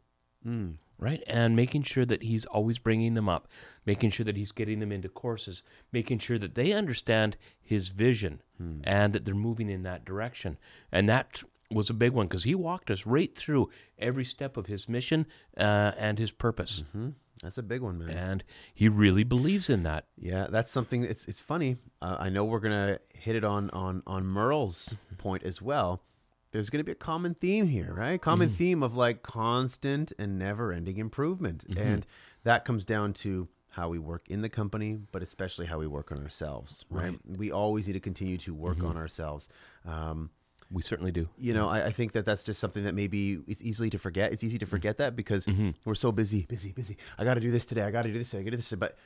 Mm. 0.45 0.75
Right, 0.99 1.23
and 1.25 1.55
making 1.55 1.81
sure 1.81 2.05
that 2.05 2.21
he's 2.21 2.45
always 2.45 2.77
bringing 2.77 3.15
them 3.15 3.27
up, 3.27 3.47
making 3.87 4.11
sure 4.11 4.23
that 4.23 4.37
he's 4.37 4.51
getting 4.51 4.79
them 4.79 4.91
into 4.91 5.09
courses, 5.09 5.63
making 5.91 6.19
sure 6.19 6.37
that 6.37 6.53
they 6.53 6.73
understand 6.73 7.37
his 7.59 7.87
vision 7.87 8.43
and 8.83 9.11
that 9.13 9.25
they're 9.25 9.33
moving 9.33 9.67
in 9.67 9.81
that 9.81 10.05
direction. 10.05 10.59
And 10.91 11.09
that 11.09 11.41
was 11.71 11.89
a 11.89 11.95
big 11.95 12.11
one 12.11 12.27
because 12.27 12.43
he 12.43 12.53
walked 12.53 12.91
us 12.91 13.07
right 13.07 13.35
through 13.35 13.69
every 13.97 14.25
step 14.25 14.57
of 14.57 14.67
his 14.67 14.87
mission 14.87 15.25
uh, 15.57 15.93
and 15.97 16.19
his 16.19 16.31
purpose. 16.31 16.83
Hmm? 16.91 17.09
That's 17.41 17.57
a 17.57 17.63
big 17.63 17.81
one, 17.81 17.97
man. 17.97 18.09
And 18.09 18.43
he 18.73 18.87
really 18.87 19.23
believes 19.23 19.69
in 19.69 19.83
that. 19.83 20.05
Yeah, 20.17 20.47
that's 20.49 20.71
something. 20.71 21.03
It's 21.03 21.27
it's 21.27 21.41
funny. 21.41 21.77
Uh, 22.01 22.17
I 22.19 22.29
know 22.29 22.45
we're 22.45 22.59
gonna 22.59 22.99
hit 23.13 23.35
it 23.35 23.43
on 23.43 23.69
on 23.71 24.03
on 24.05 24.25
Merle's 24.25 24.93
point 25.17 25.43
as 25.43 25.61
well. 25.61 26.03
There's 26.51 26.69
gonna 26.69 26.83
be 26.83 26.91
a 26.91 26.95
common 26.95 27.33
theme 27.33 27.67
here, 27.67 27.93
right? 27.93 28.21
Common 28.21 28.49
theme 28.49 28.83
of 28.83 28.95
like 28.95 29.23
constant 29.23 30.13
and 30.19 30.37
never-ending 30.37 30.97
improvement, 30.97 31.65
and 31.77 32.05
that 32.43 32.65
comes 32.65 32.85
down 32.85 33.13
to 33.13 33.47
how 33.69 33.87
we 33.87 33.97
work 33.97 34.23
in 34.29 34.41
the 34.41 34.49
company, 34.49 34.99
but 35.13 35.23
especially 35.23 35.65
how 35.65 35.79
we 35.79 35.87
work 35.87 36.11
on 36.11 36.19
ourselves, 36.19 36.83
right? 36.89 37.17
We 37.37 37.51
always 37.51 37.87
need 37.87 37.93
to 37.93 38.01
continue 38.01 38.37
to 38.39 38.53
work 38.53 38.79
on 38.83 38.97
ourselves. 38.97 39.47
Um, 39.85 40.29
We 40.71 40.81
certainly 40.81 41.11
do. 41.11 41.27
you 41.37 41.53
know, 41.53 41.67
I, 41.67 41.87
I 41.87 41.91
think 41.91 42.13
that 42.13 42.25
that's 42.25 42.43
just 42.43 42.59
something 42.59 42.85
that 42.85 42.95
maybe 42.95 43.39
it's 43.47 43.61
easily 43.61 43.89
to 43.89 43.99
forget. 43.99 44.31
It's 44.31 44.43
easy 44.43 44.57
to 44.59 44.65
mm-hmm. 44.65 44.71
forget 44.71 44.97
that 44.97 45.15
because 45.15 45.45
mm-hmm. 45.45 45.71
we're 45.83 45.95
so 45.95 46.11
busy, 46.11 46.45
busy, 46.47 46.71
busy. 46.71 46.97
I 47.17 47.25
got 47.25 47.33
to 47.33 47.41
do 47.41 47.51
this 47.51 47.65
today. 47.65 47.81
I 47.81 47.91
got 47.91 48.03
to 48.03 48.11
do 48.11 48.17
this 48.17 48.29
today. 48.29 48.41
I 48.41 48.43
got 48.43 48.51
to 48.51 48.51
do 48.51 48.57
this. 48.57 48.69
Today. 48.69 48.79
But 48.79 48.97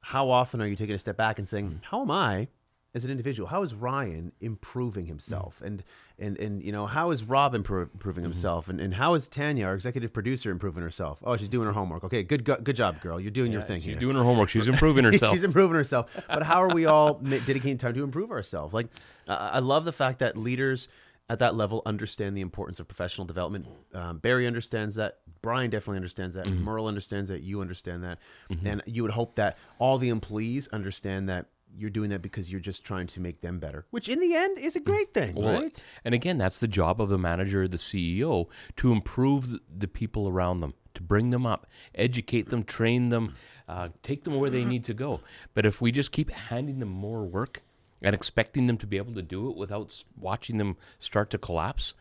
how 0.00 0.30
often 0.30 0.62
are 0.62 0.66
you 0.66 0.76
taking 0.76 0.94
a 0.94 0.98
step 0.98 1.16
back 1.16 1.38
and 1.38 1.48
saying, 1.48 1.70
mm. 1.70 1.78
"How 1.82 2.02
am 2.02 2.10
I 2.10 2.48
as 2.94 3.04
an 3.04 3.10
individual? 3.10 3.48
How 3.48 3.62
is 3.62 3.74
Ryan 3.74 4.32
improving 4.40 5.06
himself? 5.06 5.60
Mm. 5.62 5.66
And 5.66 5.84
and 6.18 6.38
and 6.38 6.62
you 6.62 6.72
know, 6.72 6.86
how 6.86 7.10
is 7.10 7.24
Rob 7.24 7.54
impro- 7.54 7.88
improving 7.92 8.22
mm-hmm. 8.22 8.32
himself? 8.32 8.68
And 8.68 8.80
and 8.80 8.94
how 8.94 9.14
is 9.14 9.28
Tanya, 9.28 9.66
our 9.66 9.74
executive 9.74 10.12
producer, 10.12 10.50
improving 10.50 10.82
herself? 10.82 11.18
Oh, 11.22 11.36
she's 11.36 11.48
doing 11.48 11.66
her 11.66 11.72
homework. 11.72 12.04
Okay, 12.04 12.22
good 12.22 12.44
go- 12.44 12.56
good 12.56 12.76
job, 12.76 13.00
girl. 13.00 13.20
You're 13.20 13.30
doing 13.30 13.52
your 13.52 13.62
thing 13.62 13.80
She's 13.80 13.90
here. 13.90 14.00
doing 14.00 14.16
her 14.16 14.24
homework. 14.24 14.48
She's 14.48 14.68
improving 14.68 15.04
herself. 15.10 15.34
She's 15.34 15.44
improving 15.44 15.76
herself. 15.76 16.06
But 16.28 16.42
how 16.42 16.62
are 16.62 16.74
we 16.74 16.86
all 16.86 17.14
dedicating 17.14 17.78
time 17.78 17.94
to 17.94 18.04
improve 18.04 18.30
ourselves? 18.30 18.74
Like, 18.74 18.88
uh, 19.28 19.50
I 19.52 19.58
love 19.60 19.84
the 19.84 19.92
fact 19.92 20.18
that 20.20 20.36
leaders 20.36 20.88
at 21.28 21.40
that 21.40 21.54
level 21.54 21.82
understand 21.84 22.36
the 22.36 22.40
importance 22.40 22.80
of 22.80 22.88
professional 22.88 23.26
development. 23.26 23.66
Um, 23.94 24.18
Barry 24.18 24.46
understands 24.46 24.94
that. 24.94 25.18
Brian 25.42 25.70
definitely 25.70 25.96
understands 25.98 26.36
that. 26.36 26.46
Merle 26.46 26.86
understands 26.86 27.28
that. 27.30 27.42
You 27.42 27.60
understand 27.60 28.04
that. 28.04 28.18
And 28.64 28.82
you 28.86 29.02
would 29.02 29.12
hope 29.12 29.34
that 29.36 29.58
all 29.78 29.98
the 29.98 30.08
employees 30.08 30.68
understand 30.68 31.28
that 31.28 31.46
you're 31.76 31.90
doing 31.90 32.10
that 32.10 32.22
because 32.22 32.50
you're 32.50 32.60
just 32.60 32.82
trying 32.82 33.06
to 33.08 33.20
make 33.20 33.42
them 33.42 33.58
better, 33.58 33.84
which 33.90 34.08
in 34.08 34.20
the 34.20 34.34
end 34.34 34.58
is 34.58 34.74
a 34.74 34.80
great 34.80 35.12
thing, 35.12 35.34
Well, 35.34 35.60
right? 35.60 35.84
And 36.02 36.14
again, 36.14 36.38
that's 36.38 36.58
the 36.58 36.66
job 36.66 37.00
of 37.00 37.10
the 37.10 37.18
manager, 37.18 37.68
the 37.68 37.76
CEO, 37.76 38.46
to 38.76 38.90
improve 38.90 39.50
the, 39.50 39.60
the 39.76 39.86
people 39.86 40.28
around 40.28 40.60
them, 40.60 40.72
to 40.94 41.02
bring 41.02 41.28
them 41.28 41.44
up, 41.44 41.66
educate 41.94 42.48
them, 42.48 42.64
train 42.64 43.10
them, 43.10 43.34
uh, 43.68 43.90
take 44.02 44.24
them 44.24 44.36
where 44.36 44.48
they 44.48 44.64
need 44.64 44.84
to 44.84 44.94
go. 44.94 45.20
But 45.52 45.66
if 45.66 45.82
we 45.82 45.92
just 45.92 46.10
keep 46.10 46.30
handing 46.30 46.78
them 46.78 46.88
more 46.88 47.24
work 47.24 47.62
and 48.02 48.14
expecting 48.14 48.66
them 48.66 48.78
to 48.78 48.86
be 48.86 48.96
able 48.96 49.14
to 49.14 49.22
do 49.22 49.50
it 49.50 49.56
without 49.56 50.04
watching 50.16 50.58
them 50.58 50.76
start 50.98 51.30
to 51.30 51.38
collapse, 51.38 51.94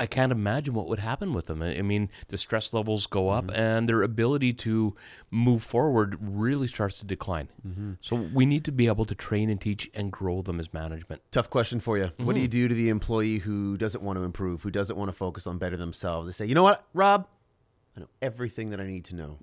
I 0.00 0.06
can't 0.06 0.30
imagine 0.30 0.74
what 0.74 0.86
would 0.86 1.00
happen 1.00 1.32
with 1.32 1.46
them. 1.46 1.60
I 1.60 1.82
mean, 1.82 2.08
the 2.28 2.38
stress 2.38 2.72
levels 2.72 3.06
go 3.06 3.30
up, 3.30 3.46
mm-hmm. 3.46 3.60
and 3.60 3.88
their 3.88 4.02
ability 4.02 4.52
to 4.52 4.94
move 5.30 5.64
forward 5.64 6.16
really 6.20 6.68
starts 6.68 7.00
to 7.00 7.04
decline. 7.04 7.48
Mm-hmm. 7.66 7.94
So 8.00 8.14
we 8.14 8.46
need 8.46 8.64
to 8.66 8.72
be 8.72 8.86
able 8.86 9.06
to 9.06 9.14
train 9.16 9.50
and 9.50 9.60
teach 9.60 9.90
and 9.94 10.12
grow 10.12 10.40
them 10.42 10.60
as 10.60 10.72
management. 10.72 11.22
Tough 11.32 11.50
question 11.50 11.80
for 11.80 11.98
you. 11.98 12.12
What 12.18 12.18
Mm-hmm. 12.18 12.32
do 12.34 12.40
you 12.40 12.46
mm-hmm. 12.46 12.50
do 12.50 12.68
to 12.68 12.74
the 12.74 12.88
employee 12.90 13.38
who 13.38 13.76
doesn't 13.76 14.02
want 14.02 14.18
to 14.18 14.22
improve, 14.22 14.62
who 14.62 14.70
doesn't 14.70 14.96
want 14.96 15.08
to 15.08 15.16
focus 15.16 15.48
on 15.48 15.58
better 15.58 15.76
themselves? 15.76 16.28
They 16.28 16.32
say, 16.32 16.46
you 16.46 16.54
know 16.54 16.62
what, 16.62 16.86
Rob, 16.94 17.26
I 17.96 18.00
know 18.00 18.08
everything 18.22 18.70
that 18.70 18.80
I 18.80 18.86
need 18.86 19.04
to 19.06 19.16
know. 19.16 19.38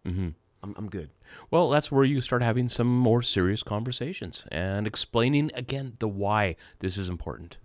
Mm-hmm. 0.65 0.77
I'm, 0.79 0.85
I'm 0.85 0.89
good. 0.89 1.09
Well, 1.51 1.69
that's 1.69 1.91
where 1.91 2.03
you 2.03 2.21
start 2.21 2.41
having 2.41 2.69
some 2.69 2.87
more 2.87 3.21
serious 3.21 3.63
conversations 3.63 4.45
and 4.51 4.85
explaining 4.85 5.51
again 5.53 5.93
the 5.99 6.07
why 6.07 6.55
this 6.79 6.97
is 6.97 7.09
important. 7.09 7.57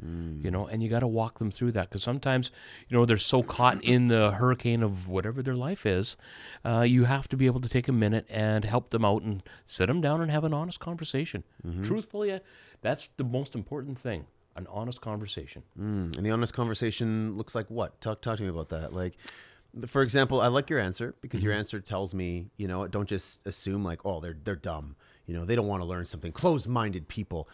You 0.43 0.51
know, 0.51 0.67
and 0.67 0.83
you 0.83 0.89
got 0.89 1.01
to 1.01 1.07
walk 1.07 1.39
them 1.39 1.51
through 1.51 1.73
that 1.73 1.89
because 1.89 2.03
sometimes, 2.03 2.51
you 2.89 2.97
know, 2.97 3.05
they're 3.05 3.19
so 3.19 3.43
caught 3.43 3.83
in 3.85 4.09
the 4.09 4.33
hurricane 4.33 4.83
of 4.83 5.09
whatever 5.09 5.43
their 5.43 5.55
life 5.55 5.85
is. 5.85 6.17
Uh, 6.65 6.81
you 6.81 7.05
have 7.05 7.29
to 7.29 7.37
be 7.37 7.47
able 7.47 7.61
to 7.61 7.69
take 7.69 7.89
a 7.89 7.93
minute 7.93 8.27
and 8.29 8.65
help 8.65 8.91
them 8.91 9.05
out 9.05 9.23
and 9.23 9.43
sit 9.67 9.87
them 9.87 10.01
down 10.01 10.21
and 10.21 10.31
have 10.31 10.45
an 10.45 10.55
honest 10.55 10.81
conversation. 10.81 11.45
Truthfully, 11.83 12.33
uh, 12.33 12.41
that's 12.81 13.09
the 13.17 13.25
most 13.25 13.55
important 13.55 13.99
thing 13.99 14.27
an 14.57 14.67
honest 14.71 15.01
conversation. 15.01 15.63
Mm, 15.79 16.17
and 16.17 16.27
the 16.27 16.31
honest 16.31 16.53
conversation 16.53 17.37
looks 17.37 17.55
like 17.55 17.67
what? 17.69 18.01
Talk, 18.01 18.21
talk 18.21 18.37
to 18.39 18.43
me 18.43 18.49
about 18.49 18.69
that. 18.71 18.93
Like, 18.93 19.17
for 19.87 20.03
example, 20.03 20.41
I 20.41 20.49
like 20.49 20.71
your 20.71 20.79
answer 20.79 21.15
because 21.21 21.43
your 21.43 21.53
answer 21.53 21.81
tells 21.81 22.15
me, 22.15 22.47
you 22.57 22.67
know, 22.69 22.87
don't 22.87 23.09
just 23.09 23.47
assume 23.47 23.85
like, 23.85 24.05
oh, 24.05 24.21
they're 24.21 24.37
they're 24.43 24.57
dumb. 24.57 24.97
You 25.27 25.35
know, 25.35 25.45
they 25.45 25.55
don't 25.55 25.69
want 25.69 25.83
to 25.83 25.87
learn 25.87 26.07
something. 26.07 26.33
Closed-minded 26.33 27.09
people. 27.09 27.49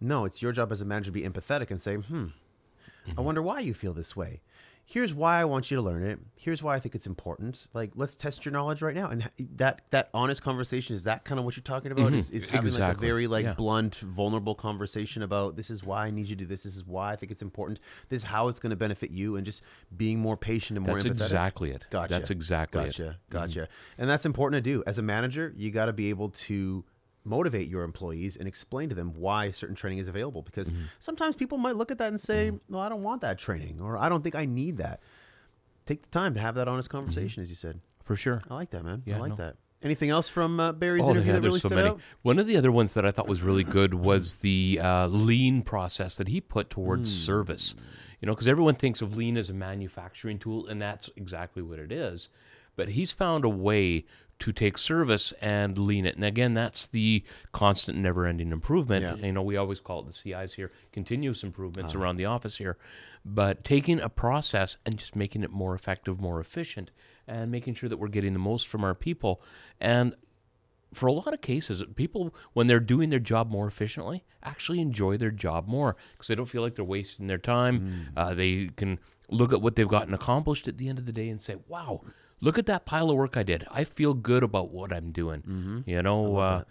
No, 0.00 0.24
it's 0.24 0.42
your 0.42 0.52
job 0.52 0.70
as 0.72 0.80
a 0.80 0.84
manager 0.84 1.06
to 1.06 1.12
be 1.12 1.22
empathetic 1.22 1.70
and 1.70 1.80
say, 1.80 1.96
hmm, 1.96 2.26
I 3.16 3.20
wonder 3.20 3.40
why 3.40 3.60
you 3.60 3.72
feel 3.72 3.94
this 3.94 4.14
way. 4.16 4.40
Here's 4.84 5.14
why 5.14 5.40
I 5.40 5.44
want 5.44 5.70
you 5.70 5.76
to 5.76 5.82
learn 5.82 6.02
it. 6.04 6.18
Here's 6.36 6.62
why 6.62 6.74
I 6.74 6.80
think 6.80 6.94
it's 6.94 7.06
important. 7.06 7.66
Like, 7.72 7.92
let's 7.94 8.14
test 8.16 8.44
your 8.44 8.52
knowledge 8.52 8.82
right 8.82 8.94
now. 8.94 9.08
And 9.08 9.30
that 9.56 9.82
that 9.90 10.10
honest 10.12 10.42
conversation 10.42 10.94
is 10.96 11.04
that 11.04 11.24
kind 11.24 11.38
of 11.38 11.44
what 11.46 11.56
you're 11.56 11.62
talking 11.62 11.92
about? 11.92 12.06
Mm-hmm. 12.08 12.16
Is, 12.16 12.30
is 12.30 12.46
having 12.46 12.74
like 12.74 12.96
a 12.96 13.00
very 13.00 13.26
like 13.26 13.44
Yeah. 13.44 13.54
blunt, 13.54 13.94
vulnerable 13.96 14.54
conversation 14.54 15.22
about 15.22 15.56
this 15.56 15.70
is 15.70 15.82
why 15.84 16.06
I 16.06 16.10
need 16.10 16.26
you 16.26 16.36
to 16.36 16.44
do 16.44 16.46
this. 16.46 16.64
This 16.64 16.76
is 16.76 16.84
why 16.84 17.12
I 17.12 17.16
think 17.16 17.32
it's 17.32 17.42
important. 17.42 17.78
This 18.08 18.22
is 18.22 18.28
how 18.28 18.48
it's 18.48 18.58
going 18.58 18.70
to 18.70 18.76
benefit 18.76 19.10
you, 19.12 19.36
and 19.36 19.46
just 19.46 19.62
being 19.96 20.18
more 20.18 20.36
patient 20.36 20.76
and 20.76 20.86
more 20.86 20.96
That's 20.96 21.06
empathetic. 21.08 21.26
exactly 21.26 21.70
it. 21.70 21.86
Gotcha. 21.90 22.12
That's 22.14 22.30
exactly 22.30 22.80
it. 22.82 22.86
Gotcha. 22.86 23.02
Mm-hmm. 23.02 23.32
Gotcha. 23.38 23.68
And 23.98 24.10
that's 24.10 24.26
important 24.26 24.62
to 24.62 24.70
do 24.70 24.82
as 24.86 24.98
a 24.98 25.02
manager. 25.02 25.54
You 25.56 25.70
got 25.70 25.86
to 25.86 25.92
be 25.92 26.10
able 26.10 26.30
to 26.30 26.84
motivate 27.24 27.68
your 27.68 27.82
employees 27.84 28.36
and 28.36 28.48
explain 28.48 28.88
to 28.88 28.94
them 28.94 29.12
why 29.14 29.50
certain 29.50 29.76
training 29.76 29.98
is 29.98 30.08
available 30.08 30.42
because 30.42 30.70
sometimes 30.98 31.36
people 31.36 31.56
might 31.58 31.76
look 31.76 31.90
at 31.90 31.98
that 31.98 32.08
and 32.08 32.20
say 32.20 32.50
well 32.68 32.80
i 32.80 32.88
don't 32.88 33.02
want 33.02 33.20
that 33.20 33.38
training 33.38 33.78
or 33.80 33.96
i 33.96 34.08
don't 34.08 34.22
think 34.22 34.34
i 34.34 34.44
need 34.44 34.76
that 34.78 35.00
take 35.86 36.02
the 36.02 36.08
time 36.08 36.34
to 36.34 36.40
have 36.40 36.54
that 36.54 36.68
honest 36.68 36.90
conversation 36.90 37.42
as 37.42 37.50
you 37.50 37.56
said 37.56 37.80
For 38.04 38.16
sure. 38.16 38.42
i 38.50 38.54
like 38.54 38.70
that 38.70 38.84
man 38.84 39.02
Yeah, 39.06 39.16
i 39.16 39.20
like 39.20 39.30
no. 39.30 39.36
that 39.36 39.56
anything 39.82 40.10
else 40.10 40.28
from 40.28 40.60
uh, 40.60 40.72
barry's 40.72 41.06
Oh, 41.06 41.10
interview 41.10 41.32
yeah, 41.32 41.38
that 41.40 41.46
really 41.46 41.60
so 41.60 41.68
stood 41.68 41.76
many. 41.76 41.88
out 41.90 42.00
One 42.22 42.38
of 42.38 42.46
the 42.46 42.56
other 42.56 42.70
ones 42.70 42.94
that 42.94 43.04
I 43.04 43.10
thought 43.10 43.28
was 43.28 43.42
really 43.42 43.64
good 43.64 43.94
was 43.94 44.36
the 44.36 44.78
uh, 44.80 45.06
lean 45.08 45.62
process 45.62 46.16
that 46.16 46.28
he 46.28 46.40
put 46.40 46.70
towards 46.70 47.08
Hmm. 47.10 47.24
service. 47.26 47.74
You 48.20 48.26
know, 48.26 48.32
because 48.34 48.46
everyone 48.46 48.76
thinks 48.76 49.02
of 49.02 49.16
lean 49.16 49.36
as 49.36 49.50
a 49.50 49.52
manufacturing 49.52 50.38
tool, 50.38 50.68
and 50.68 50.80
that's 50.80 51.10
exactly 51.16 51.60
what 51.64 51.80
it 51.80 51.90
is. 51.90 52.28
But 52.76 52.90
he's 52.90 53.10
found 53.10 53.44
a 53.44 53.48
way 53.48 54.04
to 54.42 54.52
take 54.52 54.76
service 54.76 55.32
and 55.40 55.78
lean 55.78 56.04
it. 56.04 56.16
And 56.16 56.24
again, 56.24 56.54
that's 56.54 56.86
the 56.88 57.22
constant, 57.52 57.96
never 57.98 58.26
ending 58.26 58.50
improvement. 58.52 59.02
Yeah. 59.20 59.26
You 59.26 59.32
know, 59.32 59.42
we 59.42 59.56
always 59.56 59.80
call 59.80 60.00
it 60.00 60.06
the 60.06 60.12
CIs 60.12 60.54
here, 60.54 60.72
continuous 60.92 61.42
improvements 61.42 61.94
Uh-huh. 61.94 62.02
around 62.02 62.16
the 62.16 62.24
office 62.26 62.56
here. 62.58 62.76
But 63.24 63.62
taking 63.64 64.00
a 64.00 64.08
process 64.08 64.78
and 64.84 64.98
just 64.98 65.14
making 65.14 65.44
it 65.44 65.50
more 65.50 65.74
effective, 65.74 66.20
more 66.20 66.40
efficient, 66.40 66.90
and 67.28 67.50
making 67.52 67.74
sure 67.74 67.88
that 67.88 67.98
we're 67.98 68.08
getting 68.08 68.32
the 68.32 68.38
most 68.40 68.66
from 68.66 68.82
our 68.82 68.94
people. 68.96 69.40
And 69.80 70.16
for 70.92 71.06
a 71.06 71.12
lot 71.12 71.32
of 71.32 71.40
cases, 71.40 71.82
people, 71.94 72.34
when 72.52 72.66
they're 72.66 72.80
doing 72.80 73.10
their 73.10 73.18
job 73.20 73.48
more 73.50 73.66
efficiently, 73.68 74.24
actually 74.42 74.80
enjoy 74.80 75.16
their 75.16 75.30
job 75.30 75.66
more 75.68 75.96
because 76.12 76.26
they 76.26 76.34
don't 76.34 76.46
feel 76.46 76.62
like 76.62 76.74
they're 76.74 76.84
wasting 76.84 77.28
their 77.28 77.38
time. 77.38 78.08
Uh, 78.16 78.34
they 78.34 78.70
can 78.76 78.98
look 79.30 79.52
at 79.52 79.62
what 79.62 79.76
they've 79.76 79.88
gotten 79.88 80.12
accomplished 80.12 80.66
at 80.68 80.76
the 80.78 80.88
end 80.88 80.98
of 80.98 81.06
the 81.06 81.12
day 81.12 81.28
and 81.30 81.40
say, 81.40 81.56
wow, 81.68 82.02
look 82.42 82.58
at 82.58 82.66
that 82.66 82.84
pile 82.84 83.08
of 83.08 83.16
work 83.16 83.36
I 83.38 83.42
did. 83.42 83.64
I 83.70 83.84
feel 83.84 84.12
good 84.12 84.42
about 84.42 84.70
what 84.70 84.92
I'm 84.92 85.12
doing. 85.12 85.40
Mm-hmm. 85.40 85.80
You 85.86 86.02
know, 86.02 86.36
uh, 86.36 86.64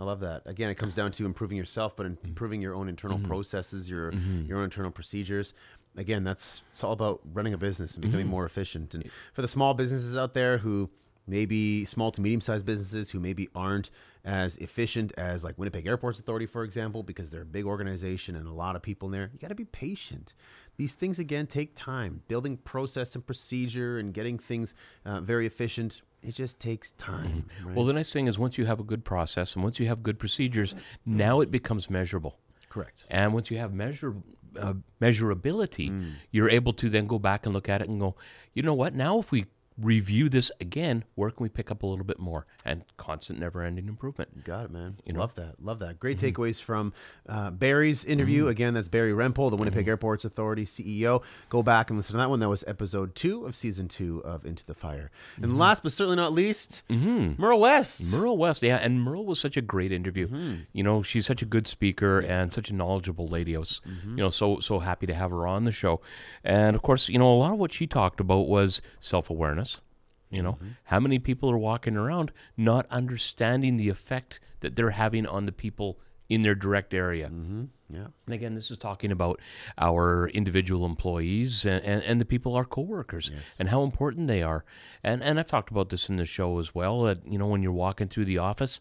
I 0.00 0.02
love 0.02 0.20
that. 0.20 0.42
Again, 0.46 0.70
it 0.70 0.74
comes 0.74 0.96
down 0.96 1.12
to 1.12 1.24
improving 1.26 1.56
yourself, 1.56 1.94
but 1.94 2.06
mm-hmm. 2.06 2.26
improving 2.26 2.60
your 2.60 2.74
own 2.74 2.88
internal 2.88 3.18
mm-hmm. 3.18 3.28
processes, 3.28 3.88
your 3.88 4.12
your 4.12 4.58
own 4.58 4.64
internal 4.64 4.90
procedures. 4.90 5.54
Again, 5.96 6.24
that's 6.24 6.64
it's 6.72 6.82
all 6.82 6.92
about 6.92 7.20
running 7.32 7.52
a 7.52 7.58
business 7.58 7.94
and 7.94 8.02
becoming 8.02 8.26
more 8.26 8.46
efficient. 8.46 8.94
And 8.94 9.08
for 9.34 9.42
the 9.42 9.48
small 9.48 9.74
businesses 9.74 10.16
out 10.16 10.34
there 10.34 10.58
who 10.58 10.90
maybe 11.26 11.84
small 11.84 12.10
to 12.10 12.20
medium 12.20 12.40
sized 12.40 12.66
businesses 12.66 13.10
who 13.10 13.20
maybe 13.20 13.48
aren't 13.54 13.90
as 14.24 14.56
efficient 14.58 15.12
as 15.16 15.44
like 15.44 15.58
Winnipeg 15.58 15.86
Airports 15.86 16.18
Authority, 16.18 16.46
for 16.46 16.64
example, 16.64 17.02
because 17.02 17.30
they're 17.30 17.42
a 17.42 17.46
big 17.46 17.64
organization 17.64 18.36
and 18.36 18.46
a 18.46 18.52
lot 18.52 18.76
of 18.76 18.82
people 18.82 19.08
in 19.08 19.12
there, 19.12 19.30
you 19.32 19.38
got 19.38 19.48
to 19.48 19.54
be 19.54 19.64
patient. 19.64 20.34
These 20.76 20.94
things 20.94 21.18
again 21.18 21.46
take 21.46 21.74
time. 21.74 22.22
Building 22.28 22.56
process 22.56 23.14
and 23.14 23.24
procedure 23.26 23.98
and 23.98 24.12
getting 24.12 24.38
things 24.38 24.74
uh, 25.04 25.20
very 25.20 25.46
efficient, 25.46 26.02
it 26.22 26.34
just 26.34 26.60
takes 26.60 26.92
time. 26.92 27.46
right? 27.64 27.74
well, 27.76 27.84
the 27.84 27.92
nice 27.92 28.12
thing 28.12 28.26
is 28.26 28.38
once 28.38 28.56
you 28.58 28.66
have 28.66 28.80
a 28.80 28.84
good 28.84 29.04
process 29.04 29.54
and 29.54 29.62
once 29.62 29.78
you 29.78 29.86
have 29.88 30.02
good 30.02 30.18
procedures, 30.18 30.74
now 31.04 31.40
it 31.40 31.50
becomes 31.50 31.90
measurable. 31.90 32.38
Correct. 32.68 33.04
And 33.10 33.34
once 33.34 33.50
you 33.50 33.58
have 33.58 33.72
measure 33.74 34.14
uh, 34.58 34.74
measurability, 35.00 36.12
you're 36.30 36.48
able 36.48 36.72
to 36.74 36.88
then 36.88 37.06
go 37.06 37.18
back 37.18 37.44
and 37.44 37.54
look 37.54 37.68
at 37.68 37.82
it 37.82 37.88
and 37.88 38.00
go, 38.00 38.14
you 38.54 38.62
know 38.62 38.74
what? 38.74 38.94
Now, 38.94 39.18
if 39.18 39.30
we 39.30 39.46
review 39.78 40.28
this 40.28 40.50
again, 40.60 41.04
where 41.14 41.30
can 41.30 41.42
we 41.42 41.48
pick 41.48 41.70
up 41.70 41.82
a 41.82 41.86
little 41.86 42.04
bit 42.04 42.18
more? 42.18 42.46
And 42.64 42.84
constant, 42.96 43.38
never-ending 43.38 43.88
improvement. 43.88 44.44
Got 44.44 44.66
it, 44.66 44.70
man. 44.70 44.96
You 45.04 45.14
know? 45.14 45.20
Love 45.20 45.34
that. 45.34 45.62
Love 45.62 45.78
that. 45.80 45.98
Great 45.98 46.18
mm-hmm. 46.18 46.40
takeaways 46.40 46.60
from 46.60 46.92
uh, 47.28 47.50
Barry's 47.50 48.04
interview. 48.04 48.42
Mm-hmm. 48.42 48.50
Again, 48.50 48.74
that's 48.74 48.88
Barry 48.88 49.12
Rempel, 49.12 49.50
the 49.50 49.56
Winnipeg 49.56 49.82
mm-hmm. 49.82 49.90
Airports 49.90 50.24
Authority 50.24 50.66
CEO. 50.66 51.22
Go 51.48 51.62
back 51.62 51.90
and 51.90 51.98
listen 51.98 52.12
to 52.12 52.18
that 52.18 52.30
one. 52.30 52.40
That 52.40 52.48
was 52.48 52.64
episode 52.66 53.14
two 53.14 53.46
of 53.46 53.54
season 53.54 53.88
two 53.88 54.22
of 54.24 54.44
Into 54.44 54.64
the 54.64 54.74
Fire. 54.74 55.10
And 55.36 55.58
last 55.58 55.82
but 55.82 55.92
certainly 55.92 56.16
not 56.16 56.32
least, 56.32 56.82
Merle 56.88 57.60
West. 57.60 58.12
Merle 58.12 58.36
West, 58.36 58.62
yeah, 58.62 58.76
and 58.76 59.02
Merle 59.02 59.24
was 59.24 59.40
such 59.40 59.56
a 59.56 59.60
great 59.62 59.92
interview. 59.92 60.28
You 60.72 60.82
know, 60.82 61.02
she's 61.02 61.26
such 61.26 61.42
a 61.42 61.46
good 61.46 61.66
speaker 61.66 62.20
and 62.20 62.52
such 62.52 62.70
a 62.70 62.74
knowledgeable 62.74 63.26
lady. 63.26 63.56
I 63.56 63.58
was, 63.58 63.80
you 64.04 64.16
know, 64.16 64.30
so 64.30 64.60
so 64.60 64.78
happy 64.78 65.06
to 65.06 65.14
have 65.14 65.30
her 65.30 65.46
on 65.46 65.64
the 65.64 65.72
show. 65.72 66.00
And 66.44 66.76
of 66.76 66.82
course, 66.82 67.08
you 67.08 67.18
know, 67.18 67.32
a 67.32 67.36
lot 67.36 67.52
of 67.52 67.58
what 67.58 67.72
she 67.72 67.86
talked 67.86 68.20
about 68.20 68.48
was 68.48 68.80
self 69.00 69.30
awareness. 69.30 69.71
You 70.32 70.42
know, 70.42 70.52
mm-hmm. 70.52 70.68
how 70.84 70.98
many 70.98 71.18
people 71.18 71.50
are 71.50 71.58
walking 71.58 71.96
around 71.96 72.32
not 72.56 72.86
understanding 72.90 73.76
the 73.76 73.90
effect 73.90 74.40
that 74.60 74.74
they're 74.76 74.90
having 74.90 75.26
on 75.26 75.46
the 75.46 75.52
people 75.52 75.98
in 76.28 76.40
their 76.42 76.54
direct 76.54 76.94
area? 76.94 77.28
Mm-hmm. 77.28 77.64
yeah. 77.90 78.06
And 78.24 78.34
again, 78.34 78.54
this 78.54 78.70
is 78.70 78.78
talking 78.78 79.12
about 79.12 79.38
our 79.76 80.28
individual 80.28 80.86
employees 80.86 81.66
and, 81.66 81.84
and, 81.84 82.02
and 82.02 82.18
the 82.20 82.24
people, 82.24 82.54
our 82.56 82.64
coworkers, 82.64 83.30
and 83.58 83.68
how 83.68 83.82
important 83.82 84.26
they 84.26 84.42
are. 84.42 84.64
And 85.04 85.22
and 85.22 85.38
I've 85.38 85.48
talked 85.48 85.70
about 85.70 85.90
this 85.90 86.08
in 86.08 86.16
the 86.16 86.24
show 86.24 86.58
as 86.58 86.74
well. 86.74 87.02
That 87.02 87.18
you 87.30 87.36
know, 87.38 87.46
when 87.46 87.62
you're 87.62 87.72
walking 87.72 88.08
through 88.08 88.24
the 88.24 88.38
office, 88.38 88.80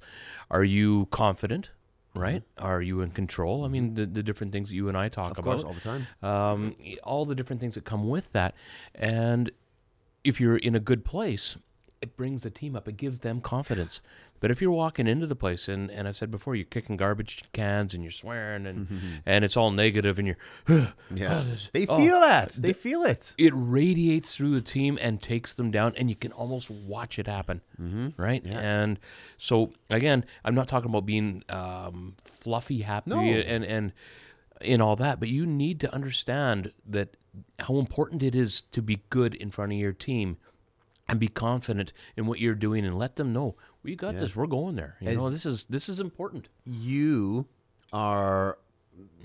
are 0.49 0.63
you 0.63 1.07
confident? 1.11 1.71
Mm-hmm. 2.11 2.19
Right? 2.19 2.43
Are 2.57 2.81
you 2.81 3.01
in 3.01 3.11
control? 3.11 3.63
I 3.63 3.69
mean, 3.69 3.93
the, 3.93 4.05
the 4.05 4.21
different 4.21 4.51
things 4.51 4.67
that 4.69 4.75
you 4.75 4.89
and 4.89 4.97
I 4.97 5.07
talk 5.09 5.31
Of 5.31 5.39
about 5.39 5.61
course, 5.61 5.63
all 5.63 5.73
the 5.73 5.79
time. 5.79 6.07
um, 6.21 6.75
all 7.03 7.25
the 7.25 7.35
different 7.35 7.61
things 7.61 7.75
that 7.75 7.85
come 7.85 8.09
with 8.09 8.31
that. 8.33 8.53
And 8.95 9.49
if 10.23 10.39
you're 10.39 10.57
in 10.57 10.75
a 10.75 10.79
good 10.79 11.03
place, 11.05 11.57
it 12.01 12.17
brings 12.17 12.41
the 12.41 12.49
team 12.49 12.75
up. 12.75 12.87
It 12.87 12.97
gives 12.97 13.19
them 13.19 13.41
confidence. 13.41 14.01
But 14.39 14.49
if 14.49 14.59
you're 14.59 14.71
walking 14.71 15.05
into 15.05 15.27
the 15.27 15.35
place, 15.35 15.67
and, 15.67 15.91
and 15.91 16.07
I've 16.07 16.17
said 16.17 16.31
before, 16.31 16.55
you're 16.55 16.65
kicking 16.65 16.97
garbage 16.97 17.43
cans 17.53 17.93
and 17.93 18.01
you're 18.03 18.11
swearing 18.11 18.65
and 18.65 19.21
and 19.25 19.45
it's 19.45 19.55
all 19.55 19.69
negative, 19.69 20.17
and 20.17 20.27
you're 20.27 20.37
Yeah. 21.13 21.43
this- 21.47 21.69
They 21.73 21.85
oh, 21.85 21.97
feel 21.97 22.19
that. 22.21 22.53
They 22.53 22.73
feel 22.73 23.03
it. 23.03 23.35
it 23.37 23.53
radiates 23.55 24.35
through 24.35 24.55
the 24.55 24.61
team 24.61 24.97
and 24.99 25.21
takes 25.21 25.53
them 25.53 25.69
down, 25.69 25.93
and 25.95 26.09
you 26.09 26.15
can 26.15 26.31
almost 26.31 26.71
watch 26.71 27.19
it 27.19 27.27
happen, 27.27 27.61
mm-hmm. 27.79 28.19
right? 28.19 28.43
And 28.47 28.99
so 29.37 29.71
again, 29.91 30.25
I'm 30.43 30.55
not 30.55 30.67
talking 30.67 30.89
about 30.89 31.05
being 31.05 31.43
um, 31.49 32.15
fluffy, 32.23 32.81
happy, 32.81 33.11
No. 33.11 33.19
and 33.21 33.63
and 33.63 33.93
in 34.59 34.81
all 34.81 34.95
that, 34.95 35.19
but 35.19 35.29
you 35.29 35.45
need 35.45 35.79
to 35.81 35.93
understand 35.93 36.71
that 36.87 37.15
how 37.59 37.77
important 37.77 38.23
it 38.23 38.35
is 38.35 38.61
to 38.71 38.81
be 38.81 39.01
good 39.09 39.35
in 39.35 39.51
front 39.51 39.71
of 39.71 39.77
your 39.77 39.93
team 39.93 40.37
and 41.07 41.19
be 41.19 41.27
confident 41.27 41.93
in 42.15 42.25
what 42.25 42.39
you're 42.39 42.55
doing 42.55 42.85
and 42.85 42.97
let 42.97 43.15
them 43.15 43.33
know 43.33 43.55
we 43.83 43.95
got 43.95 44.17
this. 44.17 44.35
We're 44.35 44.47
going 44.47 44.75
there. 44.75 44.97
You 45.01 45.15
know, 45.15 45.29
this 45.29 45.45
is 45.45 45.65
this 45.69 45.89
is 45.89 45.99
important. 45.99 46.49
You 46.65 47.47
are, 47.91 48.57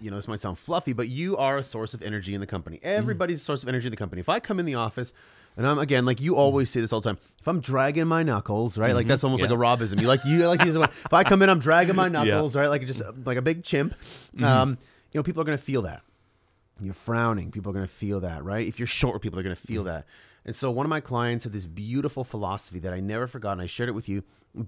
you 0.01 0.11
know, 0.11 0.17
this 0.17 0.29
might 0.29 0.41
sound 0.41 0.59
fluffy, 0.59 0.93
but 0.93 1.09
you 1.09 1.37
are 1.37 1.59
a 1.59 1.63
source 1.63 1.93
of 1.93 2.03
energy 2.03 2.35
in 2.35 2.41
the 2.41 2.47
company. 2.47 2.79
Mm-hmm. 2.79 2.87
Everybody's 2.87 3.43
a 3.43 3.45
source 3.45 3.63
of 3.63 3.69
energy 3.69 3.87
in 3.87 3.91
the 3.91 3.99
company. 3.99 4.21
If 4.21 4.29
I 4.29 4.41
come 4.41 4.59
in 4.59 4.67
the 4.67 4.77
office, 4.77 5.13
and 5.59 5.67
I'm 5.67 5.79
again 5.79 6.07
like 6.07 6.21
you 6.21 6.37
always 6.37 6.71
say 6.71 6.81
this 6.81 6.93
all 6.93 7.01
the 7.01 7.11
time. 7.11 7.19
If 7.39 7.49
I'm 7.49 7.61
dragging 7.61 8.07
my 8.07 8.23
knuckles, 8.23 8.79
right, 8.79 8.95
like 8.95 9.07
that's 9.07 9.21
mm-hmm. 9.21 9.27
almost 9.27 9.43
like 9.43 9.51
a 9.51 9.59
Robism. 9.59 9.99
You 9.99 10.09
like 10.09 10.25
you 10.25 10.49
like 10.49 10.65
use 10.65 10.75
if 10.75 11.13
I 11.13 11.23
come 11.23 11.43
in, 11.43 11.51
I'm 11.51 11.61
dragging 11.61 11.97
my 11.97 12.09
knuckles, 12.11 12.57
right, 12.57 12.69
like 12.69 12.87
just 12.87 13.03
like 13.25 13.37
a 13.37 13.43
big 13.43 13.63
chimp. 13.63 13.95
Mm-hmm. 14.35 14.45
Um, 14.45 14.79
you 15.13 15.19
know, 15.19 15.23
people 15.23 15.43
are 15.43 15.47
gonna 15.47 15.59
feel 15.59 15.83
that. 15.83 16.03
You're 16.81 16.95
frowning, 16.95 17.51
people 17.51 17.71
are 17.71 17.75
going 17.75 17.87
to 17.87 17.93
feel 17.93 18.21
that, 18.21 18.45
right? 18.45 18.67
If 18.67 18.79
you're 18.79 18.87
short, 18.87 19.23
people 19.23 19.39
are 19.39 19.43
going 19.43 19.55
to 19.57 19.61
feel 19.61 19.83
Mm. 19.83 19.87
that. 19.87 20.07
And 20.45 20.55
so 20.55 20.71
one 20.71 20.87
of 20.87 20.91
my 20.91 21.01
clients 21.01 21.45
had 21.45 21.53
this 21.53 21.67
beautiful 21.67 22.23
philosophy 22.23 22.79
that 22.81 22.93
I 22.93 23.01
never 23.01 23.27
forgot, 23.27 23.53
and 23.53 23.63
I 23.63 23.67
shared 23.67 23.89
it 23.89 23.93
with 23.93 24.09
you. 24.09 24.23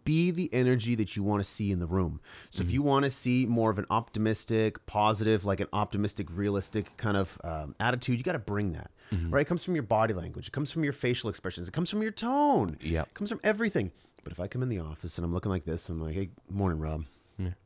Be 0.04 0.30
the 0.30 0.52
energy 0.52 0.94
that 0.96 1.16
you 1.16 1.22
want 1.22 1.42
to 1.42 1.48
see 1.50 1.70
in 1.70 1.78
the 1.78 1.86
room. 1.86 2.20
So 2.50 2.58
Mm-hmm. 2.60 2.68
if 2.68 2.72
you 2.74 2.82
want 2.82 3.04
to 3.04 3.10
see 3.10 3.46
more 3.46 3.70
of 3.70 3.78
an 3.78 3.86
optimistic, 3.90 4.84
positive, 4.86 5.44
like 5.44 5.60
an 5.60 5.68
optimistic, 5.72 6.26
realistic 6.30 6.94
kind 6.96 7.16
of 7.16 7.38
um, 7.44 7.74
attitude, 7.80 8.18
you 8.18 8.24
got 8.24 8.32
to 8.32 8.38
bring 8.38 8.72
that, 8.72 8.90
Mm-hmm. 9.12 9.30
right? 9.30 9.42
It 9.42 9.48
comes 9.48 9.64
from 9.64 9.74
your 9.74 9.84
body 9.84 10.12
language. 10.14 10.48
It 10.48 10.52
comes 10.52 10.70
from 10.70 10.84
your 10.84 10.92
facial 10.92 11.30
expressions. 11.30 11.68
It 11.68 11.72
comes 11.72 11.88
from 11.90 12.02
your 12.02 12.10
tone. 12.10 12.76
Yeah. 12.82 13.02
It 13.02 13.14
comes 13.14 13.30
from 13.30 13.40
everything. 13.44 13.92
But 14.24 14.32
if 14.32 14.40
I 14.40 14.46
come 14.46 14.62
in 14.62 14.68
the 14.68 14.80
office 14.80 15.16
and 15.16 15.24
I'm 15.24 15.32
looking 15.32 15.50
like 15.50 15.64
this, 15.64 15.88
I'm 15.88 16.02
like, 16.02 16.14
hey, 16.14 16.28
morning, 16.50 16.78
Rob. 16.80 17.04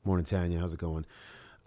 Morning, 0.05 0.25
Tanya. 0.27 0.59
How's 0.61 0.75
it 0.75 0.79
going? 0.79 1.07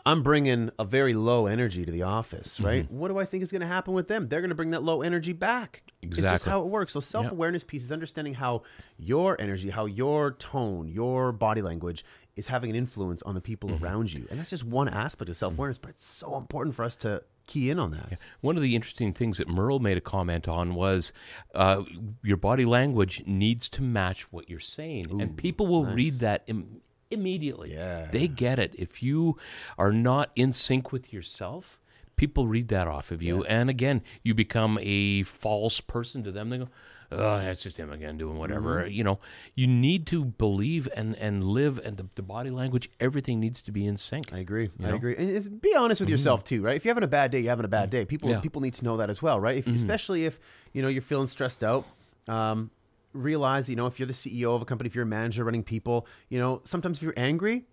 I'm 0.05 0.21
bringing 0.21 0.69
a 0.77 0.85
very 0.85 1.13
low 1.13 1.47
energy 1.47 1.83
to 1.85 1.91
the 1.91 2.03
office, 2.03 2.55
Mm-hmm. 2.55 2.65
right? 2.65 2.91
What 2.91 3.07
do 3.07 3.17
I 3.17 3.25
think 3.25 3.41
is 3.43 3.51
going 3.51 3.61
to 3.61 3.67
happen 3.67 3.93
with 3.93 4.07
them? 4.07 4.27
They're 4.27 4.41
going 4.41 4.49
to 4.49 4.55
bring 4.55 4.71
that 4.71 4.83
low 4.83 5.01
energy 5.01 5.33
back. 5.33 5.81
Exactly. 6.03 6.23
It's 6.25 6.31
just 6.33 6.45
how 6.45 6.61
it 6.61 6.67
works. 6.67 6.93
So 6.93 6.99
self 6.99 7.31
awareness 7.31 7.63
piece 7.63 7.83
is 7.83 7.91
understanding 7.91 8.35
how 8.35 8.61
your 8.97 9.35
energy, 9.41 9.69
how 9.71 9.85
your 9.85 10.31
tone, 10.33 10.87
your 10.87 11.31
body 11.31 11.61
language 11.63 12.05
is 12.35 12.47
having 12.47 12.69
an 12.69 12.75
influence 12.75 13.21
on 13.23 13.33
the 13.33 13.41
people 13.41 13.69
Mm-hmm. 13.69 13.83
around 13.83 14.13
you, 14.13 14.27
and 14.29 14.37
that's 14.39 14.49
just 14.51 14.63
one 14.63 14.87
aspect 14.89 15.29
of 15.29 15.37
self 15.37 15.53
awareness. 15.53 15.79
But 15.79 15.91
it's 15.91 16.05
so 16.05 16.37
important 16.37 16.75
for 16.75 16.83
us 16.85 16.95
to 16.97 17.23
key 17.47 17.69
in 17.71 17.79
on 17.79 17.91
that. 17.91 18.19
One 18.41 18.57
of 18.57 18.61
the 18.63 18.75
interesting 18.75 19.13
things 19.13 19.37
that 19.37 19.47
Merle 19.47 19.79
made 19.79 19.97
a 19.97 20.01
comment 20.01 20.47
on 20.47 20.75
was 20.75 21.13
uh, 21.55 21.83
your 22.23 22.37
body 22.37 22.65
language 22.65 23.23
needs 23.25 23.69
to 23.69 23.81
match 23.81 24.31
what 24.31 24.49
you're 24.49 24.59
saying, 24.59 25.19
and 25.21 25.35
people 25.37 25.65
will 25.65 25.85
read 25.85 26.15
that 26.19 26.43
Im- 26.47 26.81
immediately. 27.11 27.73
Yeah. 27.73 28.07
they 28.11 28.27
get 28.27 28.59
it. 28.59 28.73
If 28.77 29.01
you 29.03 29.37
are 29.77 29.91
not 29.91 30.31
in 30.35 30.53
sync 30.53 30.91
with 30.91 31.13
yourself, 31.13 31.79
people 32.15 32.47
read 32.47 32.67
that 32.69 32.87
off 32.87 33.11
of 33.11 33.21
you, 33.21 33.43
and 33.45 33.69
again, 33.69 34.01
you 34.23 34.33
become 34.33 34.79
a 34.81 35.23
false 35.23 35.81
person 35.81 36.23
to 36.23 36.31
them. 36.31 36.49
They 36.49 36.57
go. 36.59 36.69
Oh, 37.11 37.37
that's 37.37 37.61
just 37.61 37.77
him 37.77 37.91
again 37.91 38.17
doing 38.17 38.37
whatever. 38.37 38.81
Mm-hmm. 38.81 38.91
You 38.91 39.03
know, 39.03 39.19
you 39.53 39.67
need 39.67 40.07
to 40.07 40.25
believe 40.25 40.89
and, 40.95 41.15
and 41.17 41.43
live, 41.43 41.77
and 41.77 41.97
the, 41.97 42.07
the 42.15 42.23
body 42.23 42.49
language, 42.49 42.89
everything 42.99 43.39
needs 43.39 43.61
to 43.61 43.71
be 43.71 43.85
in 43.85 43.95
sync. 43.95 44.33
I 44.33 44.39
agree. 44.39 44.71
I 44.83 44.89
know? 44.89 44.95
agree. 44.95 45.15
And 45.15 45.29
it's, 45.29 45.47
be 45.47 45.75
honest 45.75 46.01
with 46.01 46.09
yourself 46.09 46.43
too, 46.43 46.63
right? 46.63 46.75
If 46.75 46.83
you're 46.83 46.93
having 46.93 47.03
a 47.03 47.07
bad 47.07 47.29
day, 47.31 47.39
you're 47.41 47.51
having 47.51 47.63
a 47.63 47.69
bad 47.69 47.91
day. 47.91 48.05
People 48.05 48.31
Yeah. 48.31 48.39
people 48.39 48.59
need 48.61 48.73
to 48.73 48.83
know 48.83 48.97
that 48.97 49.09
as 49.11 49.21
well, 49.21 49.39
right? 49.39 49.55
If, 49.55 49.67
Especially 49.67 50.25
if 50.25 50.39
you 50.73 50.81
know 50.81 50.87
you're 50.87 51.01
feeling 51.03 51.27
stressed 51.27 51.63
out. 51.63 51.85
Um, 52.27 52.71
realize, 53.15 53.69
you 53.69 53.75
know, 53.75 53.87
if 53.87 53.99
you're 53.99 54.07
the 54.07 54.13
CEO 54.13 54.55
of 54.55 54.61
a 54.61 54.65
company, 54.65 54.87
if 54.87 54.95
you're 54.95 55.03
a 55.03 55.07
manager 55.07 55.43
running 55.43 55.63
people, 55.63 56.07
you 56.29 56.39
know, 56.39 56.61
sometimes 56.63 56.97
if 56.97 57.03
you're 57.03 57.13
angry, 57.17 57.65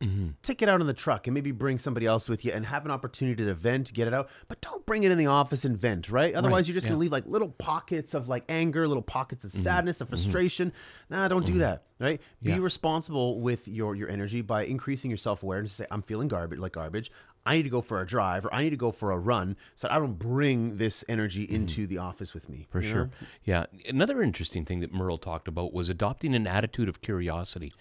mm-hmm. 0.00 0.28
take 0.42 0.62
it 0.62 0.68
out 0.68 0.80
in 0.80 0.86
the 0.86 0.94
truck 0.94 1.26
and 1.26 1.34
maybe 1.34 1.50
bring 1.50 1.78
somebody 1.78 2.06
else 2.06 2.28
with 2.28 2.44
you 2.44 2.52
and 2.52 2.66
have 2.66 2.84
an 2.84 2.90
opportunity 2.90 3.44
to 3.44 3.54
vent, 3.54 3.92
get 3.92 4.06
it 4.06 4.14
out. 4.14 4.28
But 4.48 4.60
don't 4.60 4.84
bring 4.86 5.02
it 5.02 5.12
in 5.12 5.18
the 5.18 5.26
office 5.26 5.64
and 5.64 5.76
vent, 5.76 6.10
right? 6.10 6.34
Otherwise, 6.34 6.68
you're 6.68 6.74
just 6.74 6.86
yeah. 6.86 6.90
gonna 6.90 7.00
leave 7.00 7.12
like 7.12 7.26
little 7.26 7.48
pockets 7.48 8.14
of 8.14 8.28
like 8.28 8.44
anger, 8.48 8.86
little 8.86 9.02
pockets 9.02 9.44
of 9.44 9.52
mm-hmm. 9.52 9.62
sadness, 9.62 10.00
of 10.00 10.06
mm-hmm. 10.06 10.16
frustration. 10.16 10.72
Nah, 11.10 11.28
don't 11.28 11.46
do 11.46 11.58
that, 11.58 11.84
right? 12.00 12.20
Be 12.42 12.50
Yeah. 12.50 12.58
responsible 12.58 13.40
with 13.40 13.66
your 13.68 13.94
your 13.94 14.08
energy 14.08 14.40
by 14.40 14.64
increasing 14.64 15.10
your 15.10 15.18
self 15.18 15.42
awareness. 15.42 15.72
Say, 15.72 15.86
I'm 15.90 16.02
feeling 16.02 16.28
garbage, 16.28 16.58
like 16.58 16.72
garbage. 16.72 17.10
I 17.48 17.56
need 17.56 17.62
to 17.62 17.70
go 17.70 17.80
for 17.80 18.02
a 18.02 18.06
drive 18.06 18.44
or 18.44 18.52
I 18.52 18.62
need 18.62 18.70
to 18.70 18.76
go 18.76 18.92
for 18.92 19.10
a 19.10 19.18
run, 19.18 19.56
so 19.74 19.88
I 19.90 19.98
don't 19.98 20.18
bring 20.18 20.76
this 20.76 21.02
energy 21.08 21.44
into 21.44 21.86
the 21.86 21.96
office 21.96 22.34
with 22.34 22.46
me. 22.46 22.66
For 22.68 22.82
sure. 22.82 23.04
know? 23.06 23.10
Yeah. 23.44 23.64
Another 23.88 24.22
interesting 24.22 24.66
thing 24.66 24.80
that 24.80 24.92
Merle 24.92 25.16
talked 25.16 25.48
about 25.48 25.72
was 25.72 25.88
adopting 25.88 26.34
an 26.34 26.46
attitude 26.46 26.90
of 26.90 27.00
curiosity. 27.00 27.72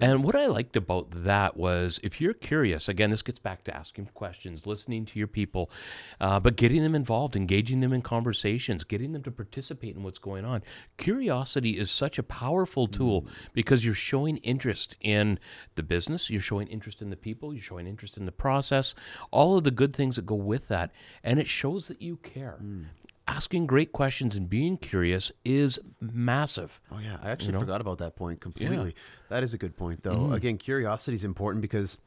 And 0.00 0.22
what 0.22 0.36
I 0.36 0.46
liked 0.46 0.76
about 0.76 1.24
that 1.24 1.56
was 1.56 1.98
if 2.04 2.20
you're 2.20 2.32
curious, 2.32 2.88
again, 2.88 3.10
this 3.10 3.22
gets 3.22 3.40
back 3.40 3.64
to 3.64 3.76
asking 3.76 4.10
questions, 4.14 4.68
listening 4.68 5.04
to 5.06 5.18
your 5.18 5.26
people, 5.26 5.68
uh, 6.20 6.38
but 6.38 6.54
getting 6.54 6.84
them 6.84 6.94
involved, 6.94 7.34
engaging 7.34 7.80
them 7.80 7.92
in 7.92 8.02
conversations, 8.02 8.84
getting 8.84 9.12
them 9.12 9.24
to 9.24 9.32
participate 9.32 9.96
in 9.96 10.04
what's 10.04 10.20
going 10.20 10.44
on. 10.44 10.62
Curiosity 10.96 11.76
is 11.76 11.90
such 11.90 12.18
a 12.18 12.22
powerful 12.22 12.86
tool 12.86 13.26
because 13.52 13.84
you're 13.84 13.94
showing 13.94 14.36
interest 14.38 14.94
in 15.00 15.40
the 15.74 15.82
business, 15.82 16.30
you're 16.30 16.40
showing 16.40 16.68
interest 16.68 17.02
in 17.02 17.10
the 17.10 17.16
people, 17.16 17.52
you're 17.52 17.62
showing 17.62 17.88
interest 17.88 18.16
in 18.16 18.26
the 18.26 18.32
process, 18.32 18.91
all 19.30 19.56
of 19.56 19.64
the 19.64 19.70
good 19.70 19.94
things 19.94 20.16
that 20.16 20.26
go 20.26 20.34
with 20.34 20.68
that. 20.68 20.90
And 21.22 21.38
it 21.38 21.48
shows 21.48 21.88
that 21.88 22.00
you 22.00 22.16
care 22.16 22.58
asking 23.28 23.66
great 23.66 23.92
questions 23.92 24.36
and 24.36 24.50
being 24.50 24.76
curious 24.76 25.32
is 25.44 25.78
massive. 26.00 26.80
Oh 26.90 26.98
yeah, 26.98 27.18
I 27.22 27.30
actually 27.30 27.58
forgot 27.58 27.80
about 27.80 27.98
that 27.98 28.16
point 28.16 28.40
completely. 28.40 28.94
That 29.28 29.42
is 29.42 29.54
a 29.54 29.58
good 29.58 29.76
point, 29.76 30.02
though. 30.02 30.16
Mm-hmm. 30.16 30.34
Again, 30.34 30.58
curiosity 30.58 31.14
is 31.14 31.24
important 31.24 31.62
because 31.62 31.98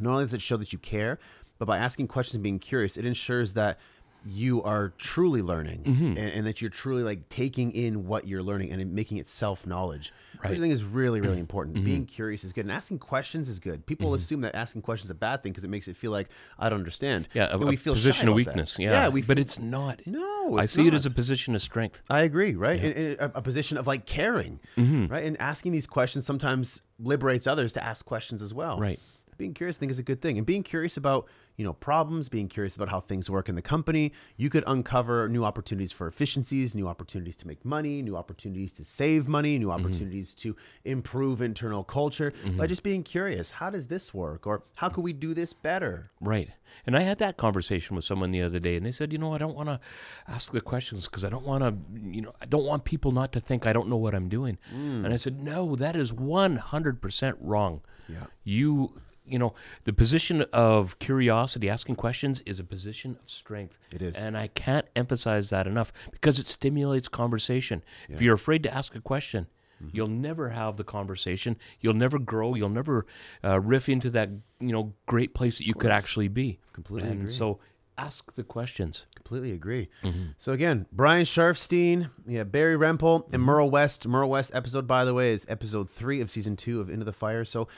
not 0.00 0.12
only 0.12 0.24
does 0.24 0.34
it 0.34 0.42
show 0.42 0.56
that 0.56 0.72
you 0.72 0.78
care, 0.78 1.18
but 1.58 1.66
by 1.66 1.78
asking 1.78 2.08
questions 2.08 2.34
and 2.34 2.42
being 2.42 2.58
curious, 2.58 2.96
it 2.96 3.04
ensures 3.04 3.52
that 3.54 3.78
you 4.24 4.62
are 4.62 4.92
truly 4.98 5.42
learning 5.42 5.82
Mm-hmm. 5.84 6.06
and, 6.06 6.18
and 6.18 6.46
that 6.46 6.60
you're 6.60 6.70
truly 6.70 7.02
like 7.02 7.28
taking 7.28 7.70
in 7.72 8.06
what 8.06 8.26
you're 8.26 8.42
learning 8.42 8.72
and 8.72 8.92
making 8.92 9.18
it 9.18 9.28
self 9.28 9.66
knowledge. 9.66 10.12
Which 10.40 10.52
I 10.52 10.58
think 10.60 10.72
is 10.72 10.84
really, 10.84 11.20
really 11.20 11.32
Mm-hmm. 11.38 11.40
important. 11.40 11.84
Being 11.84 12.04
curious 12.06 12.44
is 12.44 12.52
good, 12.52 12.64
and 12.66 12.72
asking 12.72 12.98
questions 12.98 13.48
is 13.48 13.58
good. 13.58 13.84
People 13.86 14.14
assume 14.14 14.40
that 14.42 14.54
asking 14.54 14.82
questions 14.82 15.06
is 15.06 15.10
a 15.10 15.14
bad 15.14 15.42
thing 15.42 15.52
because 15.52 15.64
it 15.64 15.70
makes 15.70 15.88
it 15.88 15.96
feel 15.96 16.10
like 16.10 16.28
I 16.58 16.68
don't 16.68 16.78
understand. 16.78 17.28
Yeah, 17.34 17.48
a, 17.50 17.58
we 17.58 17.76
feel 17.76 17.94
position 17.94 18.28
of 18.28 18.34
about 18.34 18.44
that. 18.44 18.50
weakness. 18.50 18.76
Yeah, 18.78 18.90
yeah, 18.90 19.08
we 19.08 19.22
but 19.22 19.36
feel- 19.36 19.42
it's 19.42 19.58
not. 19.58 20.00
No, 20.06 20.58
I 20.58 20.64
it's 20.64 20.72
see 20.72 20.86
it 20.86 20.94
as 20.94 21.06
a 21.06 21.10
position 21.10 21.54
of 21.54 21.62
strength. 21.62 22.02
I 22.10 22.20
agree, 22.22 22.54
right? 22.54 22.82
In, 22.82 22.92
in 22.92 23.16
a, 23.20 23.30
a 23.36 23.42
position 23.42 23.78
of 23.78 23.86
like 23.86 24.06
caring, 24.06 24.60
Mm-hmm. 24.76 25.06
right? 25.06 25.24
And 25.24 25.40
asking 25.40 25.72
these 25.72 25.86
questions 25.86 26.26
sometimes 26.26 26.82
liberates 26.98 27.46
others 27.46 27.72
to 27.74 27.84
ask 27.84 28.04
questions 28.04 28.42
as 28.42 28.52
well. 28.52 28.78
Right. 28.78 28.98
Being 29.38 29.54
curious, 29.54 29.76
I 29.76 29.80
think, 29.80 29.92
is 29.92 29.98
a 29.98 30.02
good 30.02 30.20
thing. 30.20 30.36
And 30.36 30.46
being 30.46 30.62
curious 30.62 30.96
about, 30.96 31.26
you 31.56 31.64
know, 31.64 31.72
problems, 31.72 32.28
being 32.28 32.48
curious 32.48 32.76
about 32.76 32.88
how 32.88 33.00
things 33.00 33.30
work 33.30 33.48
in 33.48 33.54
the 33.54 33.62
company, 33.62 34.12
you 34.36 34.50
could 34.50 34.64
uncover 34.66 35.28
new 35.28 35.44
opportunities 35.44 35.92
for 35.92 36.06
efficiencies, 36.08 36.74
new 36.74 36.86
opportunities 36.88 37.36
to 37.36 37.46
make 37.46 37.64
money, 37.64 38.02
new 38.02 38.16
opportunities 38.16 38.72
to 38.72 38.84
save 38.84 39.26
money, 39.28 39.58
new 39.58 39.68
Mm-hmm. 39.68 39.86
opportunities 39.86 40.34
to 40.34 40.56
improve 40.84 41.40
internal 41.40 41.84
culture 41.84 42.32
by 42.56 42.66
just 42.66 42.82
being 42.82 43.02
curious. 43.02 43.50
How 43.50 43.70
does 43.70 43.86
this 43.86 44.12
work? 44.12 44.46
Or 44.46 44.62
how 44.76 44.88
could 44.88 45.04
we 45.04 45.12
do 45.12 45.34
this 45.34 45.52
better? 45.52 46.10
Right. 46.20 46.50
And 46.86 46.96
I 46.96 47.00
had 47.02 47.18
that 47.18 47.36
conversation 47.36 47.96
with 47.96 48.04
someone 48.04 48.30
the 48.30 48.42
other 48.42 48.58
day, 48.58 48.76
and 48.76 48.84
they 48.84 48.92
said, 48.92 49.12
you 49.12 49.18
know, 49.18 49.32
I 49.34 49.38
don't 49.38 49.54
want 49.56 49.68
to 49.68 49.78
ask 50.26 50.52
the 50.52 50.60
questions 50.60 51.04
because 51.06 51.24
I 51.24 51.28
don't 51.28 51.44
want 51.46 51.62
to, 51.62 51.74
you 52.10 52.22
know, 52.22 52.34
I 52.40 52.46
don't 52.46 52.64
want 52.64 52.84
people 52.84 53.12
not 53.12 53.32
to 53.32 53.40
think 53.40 53.66
I 53.66 53.72
don't 53.72 53.88
know 53.88 53.96
what 53.96 54.14
I'm 54.14 54.28
doing. 54.28 54.58
Mm. 54.74 55.04
And 55.04 55.12
I 55.14 55.16
said, 55.16 55.42
no, 55.42 55.76
that 55.76 55.94
is 55.96 56.10
100% 56.12 57.36
wrong. 57.40 57.80
Yeah. 58.08 58.24
You, 58.44 59.00
you 59.30 59.38
know, 59.38 59.54
the 59.84 59.92
position 59.92 60.42
of 60.52 60.98
curiosity, 60.98 61.68
asking 61.68 61.96
questions, 61.96 62.42
is 62.46 62.58
a 62.60 62.64
position 62.64 63.16
of 63.22 63.28
strength. 63.30 63.78
It 63.92 64.02
is. 64.02 64.16
And 64.16 64.36
I 64.36 64.48
can't 64.48 64.86
emphasize 64.96 65.50
that 65.50 65.66
enough 65.66 65.92
because 66.10 66.38
it 66.38 66.48
stimulates 66.48 67.08
conversation. 67.08 67.82
If 68.08 68.20
you're 68.22 68.34
afraid 68.34 68.62
to 68.64 68.74
ask 68.74 68.94
a 68.94 69.00
question, 69.00 69.46
Mm-hmm. 69.80 69.96
You'll 69.96 70.08
never 70.08 70.48
have 70.48 70.76
the 70.76 70.82
conversation. 70.82 71.56
You'll 71.80 71.94
never 71.94 72.18
grow. 72.18 72.56
You'll 72.56 72.68
never 72.68 73.06
uh, 73.44 73.60
riff 73.60 73.88
into 73.88 74.10
that 74.10 74.28
you 74.58 74.72
know 74.72 74.92
great 75.06 75.34
place 75.34 75.58
that 75.58 75.68
you 75.68 75.74
could 75.74 75.92
actually 75.92 76.26
be. 76.26 76.58
Completely 76.72 77.08
and 77.10 77.20
agree. 77.20 77.30
so 77.32 77.60
ask 77.96 78.34
the 78.34 78.42
questions. 78.42 79.06
Completely 79.14 79.52
agree. 79.52 79.88
Mm-hmm. 80.02 80.30
So 80.36 80.50
again, 80.50 80.86
Brian 80.90 81.24
Sharfstein, 81.24 82.10
yeah, 82.26 82.42
Barry 82.42 82.76
Rempel, 82.76 83.22
Mm-hmm. 83.26 83.34
and 83.36 83.42
Merle 83.44 83.70
West. 83.70 84.04
Merle 84.08 84.30
West 84.30 84.50
episode, 84.52 84.88
by 84.88 85.04
the 85.04 85.14
way, 85.14 85.30
is 85.32 85.46
episode 85.48 85.88
three 85.88 86.20
of 86.20 86.28
season 86.28 86.56
two 86.56 86.80
of 86.80 86.90
Into 86.90 87.04
the 87.04 87.12
Fire. 87.12 87.44
So 87.44 87.68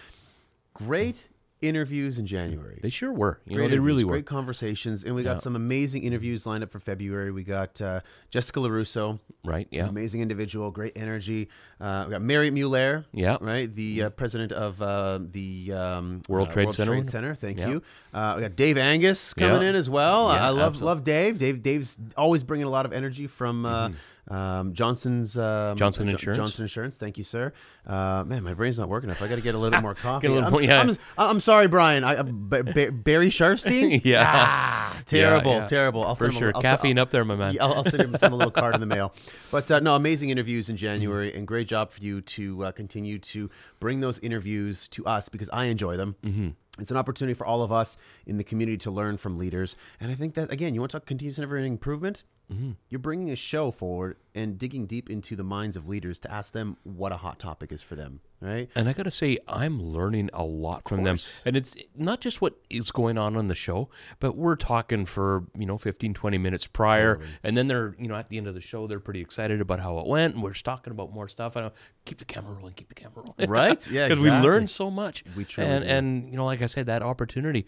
great 0.73 1.29
interviews 1.63 2.19
in 2.19 2.27
January. 2.27 2.79
They 2.83 2.91
sure 2.91 3.13
were. 3.13 3.41
You 3.45 3.57
Great 3.57 3.65
know, 3.65 3.71
they 3.71 3.79
really 3.79 4.05
were. 4.05 4.13
great 4.13 4.27
conversations, 4.27 5.05
and 5.05 5.15
we 5.15 5.23
got 5.23 5.37
Yeah. 5.37 5.41
some 5.41 5.57
amazing 5.57 6.05
interviews 6.05 6.47
lined 6.47 6.65
up 6.65 6.71
for 6.71 6.81
February. 6.81 7.31
We 7.31 7.45
got 7.45 7.81
uh, 7.81 8.01
Jessica 8.31 8.61
Larusso, 8.61 9.19
Right? 9.45 9.69
Yeah. 9.71 9.89
amazing 9.89 10.21
individual, 10.23 10.71
great 10.71 10.97
energy. 10.97 11.49
Uh, 11.81 12.05
we 12.07 12.13
got 12.13 12.23
Mary 12.23 12.51
Mueller, 12.51 13.05
Yeah. 13.13 13.37
right, 13.41 13.75
the 13.75 14.05
uh, 14.05 14.11
president 14.11 14.53
of 14.53 14.81
uh, 14.81 15.19
the 15.31 15.73
um, 15.73 16.23
World 16.29 16.49
uh, 16.49 16.53
Trade 16.53 16.65
World 16.67 16.77
Center. 16.77 16.93
Trade 16.93 17.11
Center. 17.11 17.35
Thank 17.35 17.59
Yeah. 17.59 17.69
you. 17.69 17.83
Uh, 18.15 18.35
we 18.37 18.43
got 18.43 18.57
Dave 18.57 18.79
Angus 18.79 19.35
coming 19.35 19.63
Yeah. 19.63 19.69
in 19.71 19.75
as 19.75 19.89
well. 19.91 20.27
I- 20.27 20.49
love 20.51 20.73
absolutely. 20.75 20.87
love 20.87 21.05
Dave. 21.05 21.39
Dave 21.39 21.63
Dave's 21.63 21.97
always 22.17 22.43
bringing 22.43 22.67
a 22.67 22.71
lot 22.71 22.87
of 22.87 22.93
energy 22.93 23.27
from. 23.27 23.67
Uh, 23.67 23.91
Um, 24.29 24.75
Johnson's 24.75 25.37
um, 25.39 25.45
Mm-hmm. 25.45 25.77
Johnson 25.79 26.09
Jo- 26.09 26.13
Insurance. 26.15 26.37
Johnson 26.39 26.63
Insurance. 26.65 26.97
Thank 26.97 27.19
you, 27.19 27.25
sir. 27.25 27.53
Uh, 27.87 28.23
man, 28.27 28.43
my 28.43 28.55
brain's 28.55 28.79
not 28.79 28.89
working 28.89 29.09
enough. 29.11 29.23
I 29.23 29.29
got 29.29 29.37
to 29.37 29.41
get 29.41 29.55
a 29.55 29.59
little 29.59 29.81
more 29.83 29.95
coffee. 29.95 30.29
little 30.29 30.45
I'm, 30.45 30.53
more- 30.53 30.63
yeah. 30.63 30.81
I'm, 30.81 30.97
I'm 31.19 31.41
sorry, 31.41 31.67
Brian. 31.69 32.05
I, 32.05 32.17
uh, 32.17 32.23
B- 32.25 32.63
B- 32.63 32.91
Barry 32.91 33.31
Sharfstein. 33.31 34.03
Yeah. 34.11 34.25
Ah, 34.27 35.01
terrible, 35.07 35.53
yeah. 35.53 35.67
terrible. 35.67 36.05
I'll 36.05 36.15
For 36.15 36.25
send 36.25 36.33
him 36.33 36.37
a- 36.37 36.41
sure. 36.41 36.53
I'll- 36.57 36.63
Caffeine 36.63 36.99
up 36.99 37.11
there, 37.11 37.25
my 37.25 37.37
man. 37.37 37.57
I'll, 37.61 37.75
I'll 37.75 37.85
send 37.85 38.03
him 38.03 38.15
a 38.15 38.37
little 38.37 38.51
card 38.51 38.75
in 38.75 38.81
the 38.81 38.87
mail. 38.95 39.13
But 39.51 39.71
uh, 39.71 39.81
no, 39.81 39.97
amazing 39.97 40.31
interviews 40.31 40.69
in 40.69 40.77
January, 40.77 41.33
and 41.35 41.47
great 41.47 41.67
job 41.69 41.91
for 41.93 42.01
you 42.03 42.21
to 42.21 42.65
uh, 42.67 42.73
continue 42.73 43.19
to 43.19 43.51
bring 43.81 44.01
those 44.01 44.19
interviews 44.21 44.89
to 44.91 45.05
us 45.07 45.29
because 45.29 45.49
I 45.53 45.65
enjoy 45.67 45.97
them. 45.97 46.57
It's 46.79 46.91
an 46.91 46.97
opportunity 46.97 47.35
for 47.35 47.47
all 47.47 47.63
of 47.63 47.73
us 47.73 47.97
in 48.27 48.37
the 48.37 48.45
community 48.45 48.79
to 48.79 48.91
learn 48.91 49.17
from 49.17 49.39
leaders. 49.39 49.77
And 49.99 50.11
I 50.11 50.15
think 50.15 50.35
that, 50.35 50.51
again, 50.53 50.75
you 50.75 50.81
want 50.81 50.93
to 50.93 50.99
talk 50.99 51.07
continuous 51.07 51.39
and 51.39 51.45
ever 51.45 51.59
improvement? 51.59 52.23
Mm-hmm. 52.53 52.73
You're 52.89 52.99
bringing 52.99 53.31
a 53.31 53.37
show 53.37 53.71
forward 53.71 54.17
and 54.35 54.59
digging 54.59 54.87
deep 54.87 55.09
into 55.11 55.37
the 55.37 55.45
minds 55.45 55.77
of 55.77 55.89
leaders 55.89 56.19
to 56.21 56.33
ask 56.33 56.53
them 56.53 56.77
what 56.83 57.13
a 57.13 57.17
hot 57.17 57.39
topic 57.39 57.71
is 57.73 57.83
for 57.83 57.95
them, 57.95 58.21
right? 58.41 58.69
And 58.75 58.89
I 58.89 58.93
got 58.93 59.05
to 59.05 59.11
say, 59.11 59.39
I'm 59.47 59.81
learning 59.83 60.31
a 60.33 60.45
lot 60.45 60.89
from 60.89 61.05
them. 61.05 61.19
And 61.45 61.57
it's 61.57 61.75
not 61.97 62.21
just 62.21 62.41
what 62.41 62.55
is 62.69 62.91
going 62.91 63.19
on 63.19 63.37
on 63.37 63.49
the 63.49 63.55
show, 63.55 63.89
but 64.19 64.37
we're 64.37 64.57
talking 64.57 65.05
for, 65.05 65.45
you 65.57 65.67
know, 65.67 65.79
15, 65.79 66.15
20 66.15 66.39
minutes 66.39 66.67
prior. 66.67 67.21
And 67.45 67.57
then 67.57 67.69
they're, 67.69 67.95
you 67.99 68.09
know, 68.09 68.17
at 68.17 68.29
the 68.29 68.37
end 68.37 68.47
of 68.49 68.55
the 68.55 68.61
show, 68.61 68.87
they're 68.87 69.01
pretty 69.01 69.21
excited 69.21 69.61
about 69.61 69.79
how 69.81 69.99
it 69.99 70.07
went. 70.07 70.35
And 70.35 70.43
we're 70.43 70.53
just 70.53 70.65
talking 70.65 70.93
about 70.93 71.13
more 71.13 71.29
stuff. 71.29 71.57
I 71.57 71.71
keep 72.05 72.19
the 72.19 72.25
camera 72.25 72.53
rolling, 72.55 72.75
keep 72.75 72.89
the 72.89 72.95
camera 72.95 73.25
rolling. 73.27 73.51
Right? 73.51 73.87
Yeah, 73.91 74.07
Because 74.09 74.23
we 74.23 74.29
exactly. 74.29 74.51
learn 74.51 74.69
so 74.69 74.91
much. 74.91 75.25
We 75.37 75.45
truly 75.45 75.71
and, 75.71 75.83
do. 75.85 75.89
and, 75.91 76.31
you 76.31 76.37
know, 76.37 76.45
like 76.47 76.60
I 76.63 76.67
said, 76.67 76.87
that 76.87 77.03
opportunity, 77.03 77.67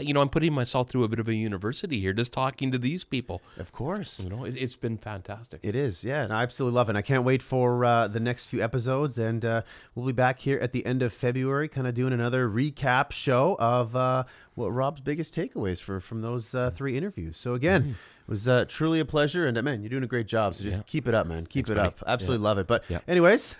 you 0.00 0.12
know, 0.14 0.20
I'm 0.20 0.28
putting 0.28 0.52
myself 0.52 0.88
through 0.88 1.04
a 1.04 1.08
bit 1.08 1.18
of 1.18 1.28
a 1.28 1.34
university 1.34 2.00
here, 2.00 2.12
just 2.12 2.32
talking 2.32 2.72
to 2.72 2.78
these 2.78 3.04
people. 3.04 3.42
Of 3.58 3.72
course. 3.72 4.20
You 4.20 4.30
know, 4.30 4.44
it, 4.44 4.56
it's 4.56 4.76
been 4.76 4.98
fantastic. 4.98 5.60
It 5.62 5.74
is, 5.74 6.04
yeah, 6.04 6.22
and 6.24 6.32
I 6.32 6.42
absolutely 6.42 6.76
love 6.76 6.88
it. 6.88 6.92
And 6.92 6.98
I 6.98 7.02
can't 7.02 7.24
wait 7.24 7.42
for 7.42 7.84
uh, 7.84 8.08
the 8.08 8.20
next 8.20 8.46
few 8.46 8.62
episodes, 8.62 9.18
and 9.18 9.44
uh, 9.44 9.62
we'll 9.94 10.06
be 10.06 10.12
back 10.12 10.40
here 10.40 10.58
at 10.58 10.72
the 10.72 10.84
end 10.86 11.02
of 11.02 11.12
February, 11.12 11.68
kind 11.68 11.86
of 11.86 11.94
doing 11.94 12.12
another 12.12 12.48
recap 12.48 13.12
show 13.12 13.56
of 13.58 13.94
uh, 13.96 14.24
what 14.54 14.68
Rob's 14.68 15.00
biggest 15.00 15.34
takeaways 15.34 15.80
for 15.80 16.00
from 16.00 16.22
those 16.22 16.54
uh, 16.54 16.70
three 16.70 16.96
interviews. 16.96 17.36
So 17.36 17.54
again, 17.54 17.82
Mm-hmm. 17.82 17.90
it 17.90 18.30
was 18.30 18.48
uh, 18.48 18.64
truly 18.66 19.00
a 19.00 19.04
pleasure, 19.04 19.46
and 19.46 19.56
uh, 19.58 19.62
man, 19.62 19.82
you're 19.82 19.90
doing 19.90 20.02
a 20.02 20.06
great 20.08 20.26
job. 20.26 20.54
So 20.54 20.64
just 20.64 20.78
Yeah. 20.78 20.82
keep 20.86 21.06
it 21.08 21.14
up, 21.14 21.26
man. 21.26 21.46
Keep 21.46 21.66
Thanks, 21.66 21.70
it 21.70 21.74
buddy. 21.76 21.86
up. 21.88 22.02
Absolutely 22.06 22.42
love 22.42 22.58
it. 22.58 22.66
But 22.66 22.84
Yeah. 22.88 23.00
anyways, 23.06 23.56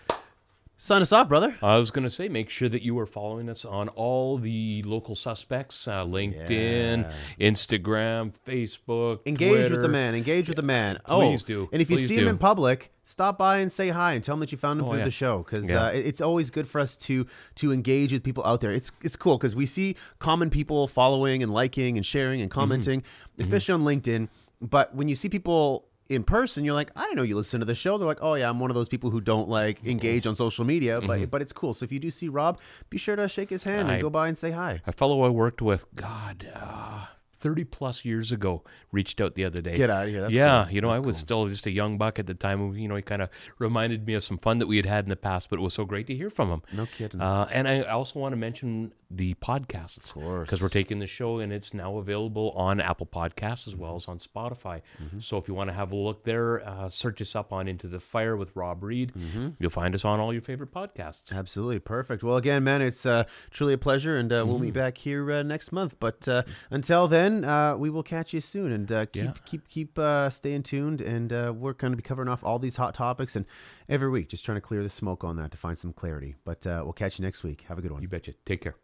sign 0.77 1.03
us 1.03 1.13
off, 1.13 1.29
brother. 1.29 1.57
I 1.63 1.79
was 1.79 1.91
going 1.91 2.05
to 2.05 2.11
say, 2.11 2.29
make 2.29 2.51
sure 2.51 2.69
that 2.69 2.83
you 2.83 2.99
are 2.99 3.07
following 3.07 3.49
us 3.49 3.65
on 3.65 3.89
all 3.91 4.39
the 4.39 4.83
local 4.85 5.15
suspects 5.15 5.87
uh, 5.89 6.05
LinkedIn, 6.05 7.11
Instagram, 7.41 8.33
Facebook. 8.47 9.21
Engage 9.27 9.71
with 9.71 9.83
the 9.83 9.89
man. 9.89 10.15
Engage 10.15 10.49
with 10.49 10.57
the 10.57 10.63
man. 10.63 10.99
Please 11.05 11.43
oh, 11.43 11.47
do. 11.47 11.69
And 11.73 11.81
if 11.83 11.91
you 11.91 11.97
Please 11.97 12.09
see 12.09 12.17
him 12.17 12.29
in 12.29 12.39
public, 12.39 12.93
stop 13.05 13.39
by 13.39 13.59
and 13.59 13.73
say 13.73 13.89
hi 13.89 14.13
and 14.13 14.23
tell 14.23 14.35
him 14.35 14.41
that 14.41 14.53
you 14.53 14.59
found 14.59 14.81
him 14.81 14.87
Oh, 14.87 14.91
through 14.91 14.99
yeah. 15.01 15.05
the 15.05 15.11
show 15.11 15.39
because 15.43 15.69
Yeah. 15.69 15.87
uh, 15.87 15.91
it's 15.91 16.21
always 16.21 16.51
good 16.51 16.69
for 16.69 16.81
us 16.81 16.97
to 16.97 17.27
to 17.57 17.73
engage 17.73 18.13
with 18.13 18.23
people 18.23 18.45
out 18.45 18.61
there. 18.61 18.73
It's 18.73 18.93
it's 19.03 19.17
cool 19.17 19.39
because 19.39 19.55
we 19.57 19.67
see 19.67 19.97
common 20.19 20.51
people 20.51 20.87
following 20.89 21.43
and 21.43 21.53
liking 21.53 21.97
and 21.97 22.05
sharing 22.05 22.37
Mm-hmm. 22.39 22.43
and 22.43 22.51
commenting, 22.51 23.03
especially 23.39 23.73
on 23.75 23.83
LinkedIn. 23.83 24.29
But 24.61 24.95
when 24.95 25.09
you 25.09 25.15
see 25.15 25.29
people 25.29 25.87
in 26.09 26.23
person, 26.25 26.65
you're 26.65 26.75
like, 26.75 26.91
I 26.97 27.05
don't 27.07 27.17
know 27.17 27.23
you 27.23 27.37
listen 27.37 27.61
to 27.61 27.67
the 27.67 27.75
show. 27.75 27.99
They're 27.99 28.07
like, 28.07 28.23
Oh 28.23 28.35
yeah, 28.35 28.49
I'm 28.49 28.61
one 28.61 28.71
of 28.71 28.75
those 28.75 28.89
people 28.89 29.11
who 29.11 29.21
don't 29.21 29.49
like 29.49 29.79
Mm-hmm. 29.81 29.91
engage 29.91 30.27
on 30.27 30.35
social 30.35 30.65
media, 30.65 31.01
but 31.01 31.31
but 31.31 31.43
it's 31.43 31.53
cool. 31.53 31.75
So 31.75 31.85
if 31.85 31.93
you 31.93 31.99
do 31.99 32.11
see 32.11 32.29
Rob, 32.29 32.59
be 32.91 32.99
sure 32.99 33.17
to 33.17 33.29
shake 33.29 33.51
his 33.51 33.65
hand 33.65 33.89
I- 33.89 33.95
and 33.95 34.03
go 34.03 34.11
by 34.11 34.29
and 34.29 34.39
say 34.39 34.51
hi. 34.53 34.81
A 34.87 34.93
fellow 34.93 35.23
I 35.25 35.29
worked 35.29 35.61
with, 35.63 35.87
God, 35.95 36.49
uh, 36.55 37.07
30 37.39 37.65
plus 37.65 38.05
years 38.05 38.33
ago, 38.33 38.65
reached 38.93 39.21
out 39.21 39.35
the 39.35 39.45
other 39.45 39.61
day. 39.61 39.77
Get 39.77 39.91
outta 39.91 40.09
here. 40.09 40.23
That's 40.23 40.35
yeah, 40.35 40.65
cool. 40.65 40.75
you 40.75 40.81
know, 40.81 40.89
That's 40.89 41.03
I 41.03 41.07
was 41.07 41.17
cool. 41.17 41.21
still 41.21 41.47
just 41.49 41.67
a 41.67 41.71
young 41.71 41.99
buck 41.99 42.19
at 42.19 42.27
the 42.27 42.35
time. 42.35 42.75
You 42.75 42.89
know, 42.89 42.97
he 42.97 43.03
kind 43.03 43.21
of 43.21 43.29
reminded 43.59 44.07
me 44.07 44.15
of 44.15 44.25
some 44.25 44.39
fun 44.39 44.59
that 44.61 44.67
we 44.67 44.77
had 44.79 44.87
had 44.87 45.05
in 45.05 45.11
the 45.11 45.17
past, 45.17 45.51
but 45.51 45.59
it 45.59 45.63
was 45.63 45.75
so 45.75 45.85
great 45.85 46.07
to 46.07 46.15
hear 46.15 46.31
from 46.31 46.49
him. 46.51 46.63
No 46.73 46.87
kidding. 46.87 47.21
Uh, 47.21 47.47
and 47.53 47.69
I 47.69 47.83
also 47.83 48.19
want 48.19 48.33
to 48.33 48.37
mention 48.37 48.93
the 49.11 49.35
podcasts. 49.35 50.13
course. 50.13 50.47
Because 50.47 50.61
we're 50.61 50.69
taking 50.69 50.99
the 50.99 51.07
show 51.07 51.39
and 51.39 51.53
it's 51.53 51.73
now 51.73 51.97
available 51.99 52.51
on 52.57 52.81
Apple 52.81 53.07
Podcasts 53.07 53.69
as 53.69 53.77
well 53.77 53.95
as 53.95 54.07
on 54.09 54.19
Spotify. 54.19 54.83
Mm-hmm. 55.03 55.21
So 55.21 55.37
if 55.37 55.47
you 55.47 55.55
want 55.55 55.71
to 55.71 55.75
have 55.75 55.93
a 55.93 55.97
look 55.97 56.25
there, 56.25 56.67
uh, 56.69 56.89
search 56.89 57.21
us 57.23 57.37
up 57.37 57.53
on 57.53 57.69
Into 57.69 57.87
the 57.87 58.01
Fire 58.01 58.37
with 58.37 58.51
Rob 58.57 58.83
Reed. 58.83 59.13
Mm-hmm. 59.17 59.51
You'll 59.61 59.71
find 59.71 59.95
us 59.95 60.05
on 60.05 60.19
all 60.19 60.33
your 60.33 60.43
favorite 60.43 60.73
podcasts. 60.73 61.31
Absolutely 61.33 61.79
perfect. 61.79 62.23
Well, 62.25 62.37
again, 62.37 62.65
man, 62.65 62.83
it's 62.83 63.07
uh, 63.07 63.25
truly 63.51 63.75
a 63.75 63.79
pleasure, 63.79 64.17
and 64.17 64.33
uh, 64.33 64.43
we'll 64.45 64.57
Mm-hmm. 64.57 64.65
meet 64.65 64.75
back 64.75 64.99
here 64.99 65.31
uh, 65.31 65.43
next 65.45 65.71
month. 65.71 65.97
But 66.01 66.27
uh, 66.27 66.43
until 66.71 67.07
then, 67.07 67.45
uh, 67.45 67.77
we 67.77 67.91
will 67.91 68.03
catch 68.03 68.33
you 68.35 68.41
soon, 68.41 68.73
and 68.73 68.91
uh, 68.91 69.07
keep 69.07 69.25
Yeah. 69.25 69.33
keep 69.45 69.69
keep 69.69 69.99
uh, 69.99 70.31
staying 70.31 70.65
tuned. 70.65 71.01
And 71.01 71.33
uh, 71.33 71.53
we're 71.57 71.75
going 71.75 71.93
to 71.93 71.97
be 71.97 72.03
covering 72.03 72.29
off 72.29 72.43
all 72.43 72.59
these 72.59 72.75
hot 72.77 72.95
topics, 72.95 73.37
and 73.37 73.45
every 73.89 74.11
week, 74.11 74.29
just 74.31 74.45
trying 74.45 74.57
to 74.57 74.61
clear 74.63 74.83
the 74.83 74.91
smoke 74.91 75.23
on 75.23 75.37
that 75.37 75.51
to 75.53 75.57
find 75.59 75.79
some 75.79 75.93
clarity. 75.93 76.35
But 76.45 76.67
uh, 76.67 76.81
we'll 76.83 76.93
catch 76.93 77.19
you 77.19 77.25
next 77.25 77.45
week. 77.45 77.63
Have 77.69 77.79
a 77.79 77.83
good 77.83 77.93
one. 77.93 78.03
You 78.03 78.09
betcha. 78.09 78.33
Take 78.45 78.63
care. 78.63 78.75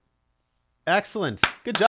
Excellent. 0.86 1.40
Good 1.62 1.76
job. 1.76 1.80